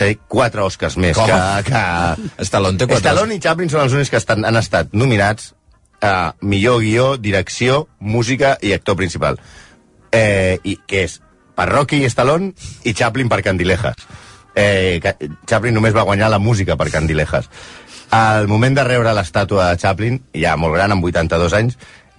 té 0.00 0.14
quatre 0.28 0.62
Oscars 0.64 0.96
més 0.96 1.16
Com? 1.16 1.26
que... 1.28 1.70
que... 1.70 2.44
Stallone 2.44 2.78
té 2.80 2.86
quatre 2.88 3.04
Stallone 3.04 3.34
i 3.36 3.40
Chaplin 3.40 3.68
són 3.68 3.82
els 3.84 3.92
únics 3.92 4.08
que 4.10 4.16
estan, 4.16 4.44
han 4.48 4.56
estat 4.56 4.94
nominats 4.96 5.52
a 6.00 6.34
millor 6.40 6.80
guió, 6.80 7.16
direcció, 7.16 7.86
música 7.98 8.56
i 8.62 8.72
actor 8.72 8.96
principal. 8.96 9.38
Eh, 10.12 10.58
i 10.64 10.76
que 10.86 11.04
és 11.06 11.20
per 11.54 11.68
Rocky 11.70 12.00
i 12.02 12.10
Stallone 12.10 12.52
i 12.84 12.94
Chaplin 12.96 13.28
per 13.28 13.42
Candilejas. 13.46 14.08
Eh, 14.56 15.00
Chaplin 15.46 15.76
només 15.76 15.94
va 15.94 16.06
guanyar 16.08 16.30
la 16.32 16.40
música 16.40 16.76
per 16.76 16.90
Candilejas. 16.90 17.50
Al 18.10 18.48
moment 18.50 18.74
de 18.74 18.84
rebre 18.84 19.12
l'estàtua 19.14 19.70
de 19.70 19.78
Chaplin, 19.78 20.18
ja 20.34 20.56
molt 20.58 20.74
gran, 20.74 20.90
amb 20.90 21.04
82 21.04 21.54
anys, 21.54 21.76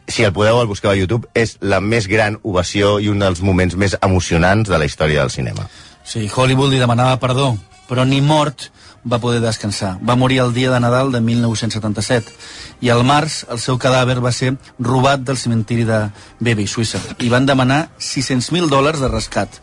si 0.08 0.24
el 0.24 0.34
podeu 0.34 0.62
el 0.62 0.70
busqueu 0.70 0.92
a 0.92 0.98
YouTube, 0.98 1.28
és 1.36 1.58
la 1.62 1.82
més 1.82 2.08
gran 2.08 2.38
ovació 2.44 2.98
i 3.00 3.10
un 3.12 3.20
dels 3.20 3.42
moments 3.44 3.76
més 3.76 3.98
emocionants 4.02 4.70
de 4.70 4.80
la 4.80 4.88
història 4.88 5.22
del 5.22 5.34
cinema. 5.34 5.68
Sí, 6.03 6.29
Hollywood 6.34 6.72
li 6.72 6.79
demanava 6.82 7.20
perdó, 7.20 7.53
però 7.90 8.05
ni 8.08 8.22
mort 8.22 8.70
va 9.03 9.20
poder 9.20 9.42
descansar. 9.42 9.98
Va 10.05 10.16
morir 10.16 10.40
el 10.44 10.53
dia 10.53 10.72
de 10.72 10.79
Nadal 10.79 11.11
de 11.11 11.22
1977 11.22 12.33
i 12.81 12.90
al 12.90 13.03
març 13.05 13.44
el 13.50 13.59
seu 13.59 13.77
cadàver 13.81 14.20
va 14.22 14.31
ser 14.31 14.55
robat 14.79 15.24
del 15.25 15.37
cementiri 15.37 15.85
de 15.85 16.01
Bebe, 16.40 16.68
Suïssa, 16.68 17.01
i 17.20 17.29
van 17.29 17.46
demanar 17.46 17.90
600.000 18.00 18.70
dòlars 18.70 19.01
de 19.01 19.09
rescat. 19.09 19.61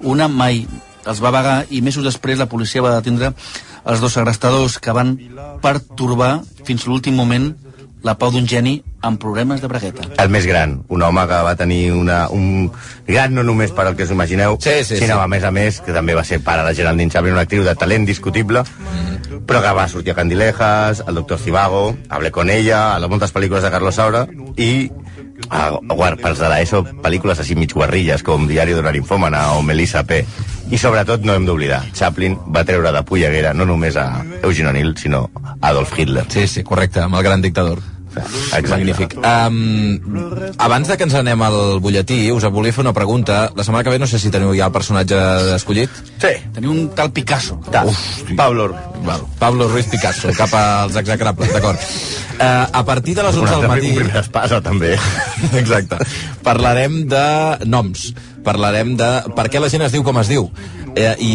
Una 0.00 0.28
mai 0.28 0.66
els 1.06 1.22
va 1.22 1.34
vagar 1.34 1.56
i 1.70 1.82
mesos 1.82 2.04
després 2.04 2.38
la 2.38 2.50
policia 2.50 2.82
va 2.82 2.94
detindre 2.94 3.32
els 3.84 4.00
dos 4.00 4.14
segrestadors 4.14 4.78
que 4.78 4.94
van 4.94 5.16
pertorbar 5.62 6.40
fins 6.66 6.86
l'últim 6.86 7.18
moment 7.18 7.50
la 8.02 8.14
pau 8.18 8.30
d'un 8.30 8.46
geni 8.46 8.80
amb 9.02 9.18
problemes 9.20 9.60
de 9.60 9.68
bragueta. 9.68 10.02
el 10.22 10.28
més 10.30 10.46
gran, 10.46 10.84
un 10.88 11.02
home 11.02 11.26
que 11.26 11.40
va 11.42 11.54
tenir 11.56 11.92
una, 11.92 12.28
un 12.30 12.70
gran 13.06 13.34
no 13.34 13.42
només 13.42 13.72
per 13.74 13.86
al 13.86 13.96
que 13.96 14.04
us 14.04 14.10
imagineu, 14.14 14.56
Sí, 14.60 14.84
sí, 14.84 14.96
sinó 14.96 15.16
sí. 15.16 15.20
a 15.20 15.26
més 15.28 15.44
a 15.44 15.50
més 15.50 15.80
que 15.80 15.92
també 15.92 16.14
va 16.14 16.24
ser 16.24 16.40
pare 16.40 16.62
de 16.68 16.74
Geraldine 16.74 17.10
Chaplin, 17.10 17.32
una 17.34 17.42
actriu 17.42 17.64
de 17.64 17.74
talent 17.74 18.06
discutible, 18.06 18.62
Mm. 18.62 19.44
però 19.46 19.60
que 19.62 19.72
va 19.74 19.88
sortir 19.88 20.12
a 20.12 20.14
Candilejas, 20.14 21.02
al 21.06 21.14
Doctor 21.14 21.38
Cibago, 21.38 21.96
Hablé 22.08 22.30
con 22.30 22.50
ella, 22.50 22.94
a 22.94 22.98
les 23.00 23.08
moltes 23.10 23.32
pel·lícules 23.34 23.62
de 23.62 23.70
Carlos 23.70 23.94
Saura 23.94 24.26
i 24.56 24.90
a, 25.50 25.68
a 25.88 26.16
pels 26.16 26.38
de 26.38 26.48
l'ESO, 26.48 26.84
pel·lícules 27.02 27.40
així 27.40 27.56
mig 27.58 27.72
guarrilles 27.74 28.22
com 28.22 28.46
Diari 28.46 28.74
d'una 28.76 28.92
ninfòmana 28.92 29.52
o 29.56 29.62
Melissa 29.62 30.04
P. 30.04 30.24
I 30.70 30.78
sobretot 30.78 31.24
no 31.26 31.34
hem 31.34 31.44
d'oblidar, 31.46 31.82
Chaplin 31.92 32.36
va 32.54 32.62
treure 32.64 32.92
de 32.92 33.02
polleguera 33.02 33.52
no 33.52 33.64
només 33.66 33.96
a 33.96 34.22
Eugene 34.42 34.68
O'Neill, 34.70 34.94
sinó 34.96 35.28
a 35.42 35.56
Adolf 35.72 35.98
Hitler. 35.98 36.24
Sí, 36.28 36.46
sí, 36.46 36.62
correcte, 36.62 37.00
amb 37.00 37.16
el 37.16 37.22
gran 37.24 37.42
dictador. 37.42 37.80
Exacte. 38.16 38.68
Magnífic. 38.68 39.16
Um, 39.18 40.52
abans 40.58 40.88
de 40.88 40.96
que 40.96 41.04
ens 41.08 41.14
anem 41.18 41.42
al 41.42 41.58
butlletí, 41.80 42.30
us 42.32 42.44
volia 42.52 42.72
fer 42.72 42.84
una 42.84 42.92
pregunta. 42.92 43.50
La 43.56 43.64
setmana 43.64 43.84
que 43.84 43.90
ve 43.94 43.98
no 44.02 44.06
sé 44.06 44.18
si 44.18 44.30
teniu 44.30 44.52
ja 44.56 44.66
el 44.68 44.74
personatge 44.74 45.18
escollit. 45.56 45.90
Sí, 46.20 46.34
Tenia 46.54 46.70
un 46.70 46.90
tal 46.94 47.12
Picasso. 47.12 47.58
tal. 47.70 47.90
Pablo 48.36 48.74
Val. 49.04 49.22
Pablo 49.38 49.68
Ruiz 49.68 49.86
Picasso, 49.86 50.30
cap 50.36 50.52
als 50.54 50.96
execrables, 50.96 51.52
d'acord. 51.52 51.78
Uh, 52.42 52.66
a 52.72 52.84
partir 52.84 53.14
de 53.14 53.22
les 53.22 53.36
11 53.36 53.56
del 53.60 53.68
matí... 53.68 53.90
Un 53.98 54.10
espasa, 54.16 54.60
també. 54.62 54.96
Exacte. 55.60 55.98
Parlarem 56.42 57.06
de 57.08 57.24
noms. 57.66 58.12
Parlarem 58.42 58.96
de 58.98 59.10
per 59.36 59.48
què 59.52 59.60
la 59.62 59.68
gent 59.70 59.84
es 59.86 59.92
diu 59.94 60.02
com 60.02 60.18
es 60.18 60.28
diu. 60.30 60.48
Eh, 60.94 61.14
i, 61.24 61.34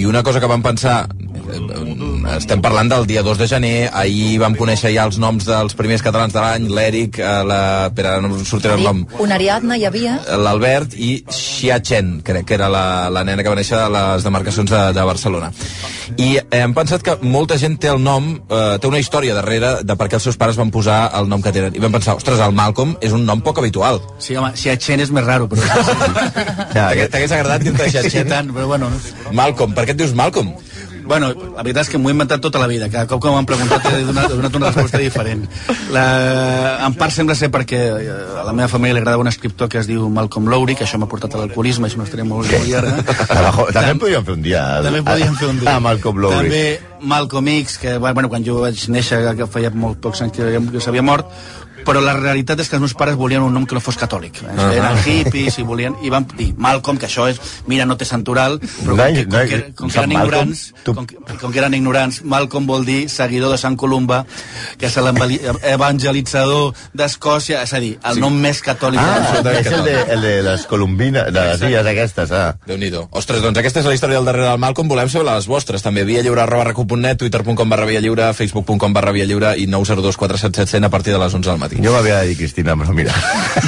I 0.00 0.04
una 0.06 0.22
cosa 0.22 0.40
que 0.40 0.50
vam 0.50 0.62
pensar... 0.64 1.06
Eh, 1.48 2.36
estem 2.36 2.60
parlant 2.62 2.90
del 2.90 3.06
dia 3.08 3.22
2 3.24 3.38
de 3.40 3.46
gener, 3.48 3.74
ahir 3.92 4.38
vam 4.42 4.54
conèixer 4.58 4.92
ja 4.94 5.06
els 5.08 5.18
noms 5.20 5.46
dels 5.48 5.74
primers 5.78 6.04
catalans 6.04 6.34
de 6.34 6.42
l'any, 6.42 6.68
l'Eric, 6.72 7.20
eh, 7.22 7.42
la... 7.48 7.60
Espera, 7.88 8.18
no 8.22 8.30
em 8.36 8.44
sortirà 8.46 8.76
el 8.76 8.84
nom. 8.84 9.00
Una 9.22 9.38
Ariadna 9.38 9.78
hi 9.78 9.86
havia. 9.88 10.18
L'Albert 10.44 10.94
i 10.94 11.10
Xia 11.32 11.78
Chen, 11.84 12.18
crec 12.26 12.48
que 12.48 12.56
era 12.58 12.68
la, 12.72 12.84
la 13.12 13.24
nena 13.26 13.44
que 13.44 13.52
va 13.52 13.58
néixer 13.58 13.78
a 13.80 13.88
les 13.92 14.26
demarcacions 14.26 14.70
de, 14.70 14.82
de 14.96 15.06
Barcelona. 15.08 15.50
I 16.16 16.28
eh, 16.40 16.44
hem 16.60 16.76
pensat 16.76 17.04
que 17.04 17.16
molta 17.24 17.58
gent 17.60 17.78
té 17.80 17.90
el 17.92 18.02
nom, 18.04 18.30
eh, 18.36 18.76
té 18.80 18.90
una 18.90 19.00
història 19.00 19.36
darrere 19.38 19.78
de 19.88 19.98
per 19.98 20.10
què 20.10 20.18
els 20.20 20.28
seus 20.28 20.38
pares 20.40 20.60
van 20.60 20.72
posar 20.74 21.00
el 21.18 21.30
nom 21.32 21.42
que 21.44 21.54
tenen. 21.54 21.76
I 21.76 21.84
vam 21.84 21.96
pensar, 21.96 22.18
ostres, 22.20 22.42
el 22.44 22.56
Malcolm 22.56 22.96
és 23.04 23.16
un 23.16 23.24
nom 23.28 23.42
poc 23.44 23.62
habitual. 23.62 24.02
Sí, 24.22 24.36
home, 24.36 24.52
si 24.58 24.72
a 24.72 24.76
Chen 24.76 25.02
és 25.04 25.12
més 25.14 25.26
raro, 25.26 25.48
però... 25.48 25.64
Ja, 26.78 26.90
T'hagués 27.08 27.32
agradat 27.32 27.64
dir-te 27.64 27.88
Xia 27.90 28.02
sí, 28.04 28.12
Chen? 28.12 28.28
tant, 28.30 28.50
però 28.54 28.68
bueno... 28.70 28.90
Malcolm, 29.34 29.74
per 29.76 29.86
què 29.88 29.94
et 29.96 30.00
dius 30.00 30.14
Malcolm? 30.16 30.52
Bueno, 31.08 31.30
la 31.56 31.62
veritat 31.64 31.86
és 31.86 31.90
que 31.92 31.98
m'ho 31.98 32.10
he 32.10 32.14
inventat 32.14 32.42
tota 32.44 32.60
la 32.60 32.66
vida. 32.68 32.90
Cada 32.92 33.06
cop 33.08 33.22
que 33.24 33.30
m'han 33.32 33.46
preguntat 33.48 33.86
he 33.88 34.02
donat, 34.04 34.28
he 34.28 34.36
donat 34.36 34.56
una 34.58 34.68
resposta 34.70 35.00
diferent. 35.00 35.46
La, 35.94 36.04
en 36.84 36.94
part 37.00 37.14
sembla 37.16 37.34
ser 37.38 37.48
perquè 37.54 37.78
eh, 37.96 38.16
a 38.42 38.44
la 38.44 38.52
meva 38.52 38.68
família 38.68 38.98
li 38.98 39.00
agradava 39.00 39.24
un 39.24 39.30
escriptor 39.32 39.70
que 39.72 39.80
es 39.80 39.88
diu 39.88 40.04
Malcolm 40.12 40.50
Lowry, 40.52 40.76
que 40.76 40.84
això 40.84 41.00
m'ha 41.00 41.08
portat 41.08 41.34
a 41.34 41.40
l'alcoholisme, 41.40 41.88
això 41.88 42.00
no 42.02 42.04
estaria 42.04 42.26
molt, 42.28 42.50
molt 42.52 42.68
llarga. 42.68 42.98
També 43.08 43.72
Tam- 43.78 44.02
podríem 44.04 44.26
fer 44.28 44.36
un 44.36 44.44
dia. 44.44 44.64
També 44.84 45.00
podíem 45.06 45.38
fer 45.40 45.48
un 45.54 45.62
dia. 45.62 45.74
Ah, 45.74 45.80
Malcolm 45.88 46.20
Lowry. 46.26 46.52
També 46.52 47.08
Malcolm 47.14 47.48
X, 47.56 47.78
que 47.80 47.96
bueno, 48.02 48.28
quan 48.28 48.44
jo 48.44 48.60
vaig 48.66 48.84
néixer, 48.92 49.22
que 49.38 49.48
feia 49.48 49.72
molt 49.72 50.02
pocs 50.04 50.20
anys 50.26 50.36
que, 50.36 50.52
que 50.74 50.84
s'havia 50.84 51.04
mort, 51.06 51.32
però 51.84 52.02
la 52.04 52.14
realitat 52.18 52.60
és 52.60 52.68
que 52.68 52.76
els 52.76 52.84
meus 52.84 52.94
pares 52.94 53.16
volien 53.16 53.42
un 53.42 53.54
nom 53.54 53.66
que 53.66 53.74
no 53.76 53.80
fos 53.80 53.96
catòlic. 53.96 54.42
Uh 54.42 54.48
-huh. 54.48 54.72
Eren 54.72 54.98
hippies 55.04 55.58
i 55.58 55.62
volien... 55.62 55.94
I 56.02 56.10
van 56.10 56.26
dir, 56.36 56.54
Malcolm, 56.56 56.98
que 56.98 57.06
això 57.06 57.28
és... 57.28 57.40
Mira, 57.66 57.84
no 57.84 57.96
té 57.96 58.04
santoral, 58.04 58.60
però 58.60 58.96
com, 58.96 59.14
que, 59.14 59.24
com, 59.26 59.48
que, 59.48 59.72
com 59.74 59.90
que 59.90 59.98
eren 59.98 60.12
Malcolm, 60.12 60.12
ignorants, 60.12 60.74
tu- 60.84 60.94
com, 60.94 61.06
que, 61.06 61.16
com 61.40 61.52
que 61.52 61.58
eren 61.58 61.74
ignorants, 61.74 62.22
Malcolm 62.24 62.66
vol 62.66 62.84
dir 62.84 63.08
seguidor 63.08 63.50
de 63.50 63.58
Sant 63.58 63.76
Columba, 63.76 64.24
que 64.78 64.86
és 64.86 64.96
l'evangelitzador 64.96 66.74
d'Escòcia, 66.94 67.62
és 67.62 67.72
a 67.72 67.80
dir, 67.80 67.98
el 68.04 68.20
nom 68.20 68.34
més 68.34 68.62
catòlic 68.62 69.00
Ah, 69.00 69.42
és 69.60 69.66
el 69.66 69.84
de, 69.84 69.96
el 70.12 70.20
de 70.22 70.42
les 70.42 70.66
colombines, 70.66 71.32
de 71.32 71.40
les 71.40 71.62
illes 71.62 71.86
aquestes, 71.86 72.32
ah. 72.32 72.56
déu 72.66 72.78
nhi 72.78 72.88
Ostres, 73.10 73.42
doncs 73.42 73.58
aquesta 73.58 73.82
és 73.82 73.86
la 73.86 73.94
història 73.94 74.16
del 74.16 74.24
darrere 74.28 74.48
del 74.48 74.58
Malcolm. 74.62 74.88
Volem 74.88 75.10
saber 75.12 75.26
les 75.28 75.46
vostres, 75.46 75.84
també. 75.84 76.04
Via 76.08 76.22
lliure 76.24 76.42
arroba 76.42 76.70
recu.net, 76.70 77.18
twitter.com 77.20 77.68
barra 77.68 77.86
via 77.86 78.00
lliure, 78.00 78.30
facebook.com 78.34 78.92
barra 78.96 79.12
via 79.12 79.26
lliure 79.28 79.54
i 79.60 79.66
902 79.66 80.16
477 80.16 80.86
a 80.86 80.90
partir 80.90 81.12
de 81.12 81.18
les 81.18 81.34
11 81.34 81.50
del 81.50 81.58
matí. 81.58 81.67
Matí. 81.68 81.80
Jo 81.84 81.92
m'havia 81.94 82.20
de 82.22 82.32
dir 82.32 82.36
Cristina, 82.40 82.74
però 82.80 82.94
mira. 82.96 83.14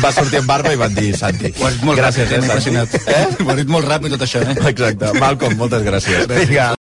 Va 0.02 0.12
sortir 0.14 0.40
amb 0.40 0.50
barba 0.50 0.72
i 0.74 0.80
van 0.80 0.94
dir 0.96 1.12
Santi. 1.16 1.52
Ho 1.60 1.68
has 1.68 1.78
molt 1.86 2.00
gràcies, 2.00 2.26
ràpid, 2.30 2.40
eh, 2.40 2.48
m'ha 2.48 2.60
Santi. 2.64 2.96
Eh? 3.06 3.22
Ho 3.44 3.48
has 3.52 3.60
dit 3.60 3.70
molt 3.70 3.88
ràpid 3.88 4.16
tot 4.16 4.26
això, 4.26 4.42
eh? 4.42 4.56
Exacte. 4.72 5.12
Malcolm, 5.20 5.56
moltes 5.60 5.84
gràcies. 5.86 6.26
Vinga. 6.30 6.68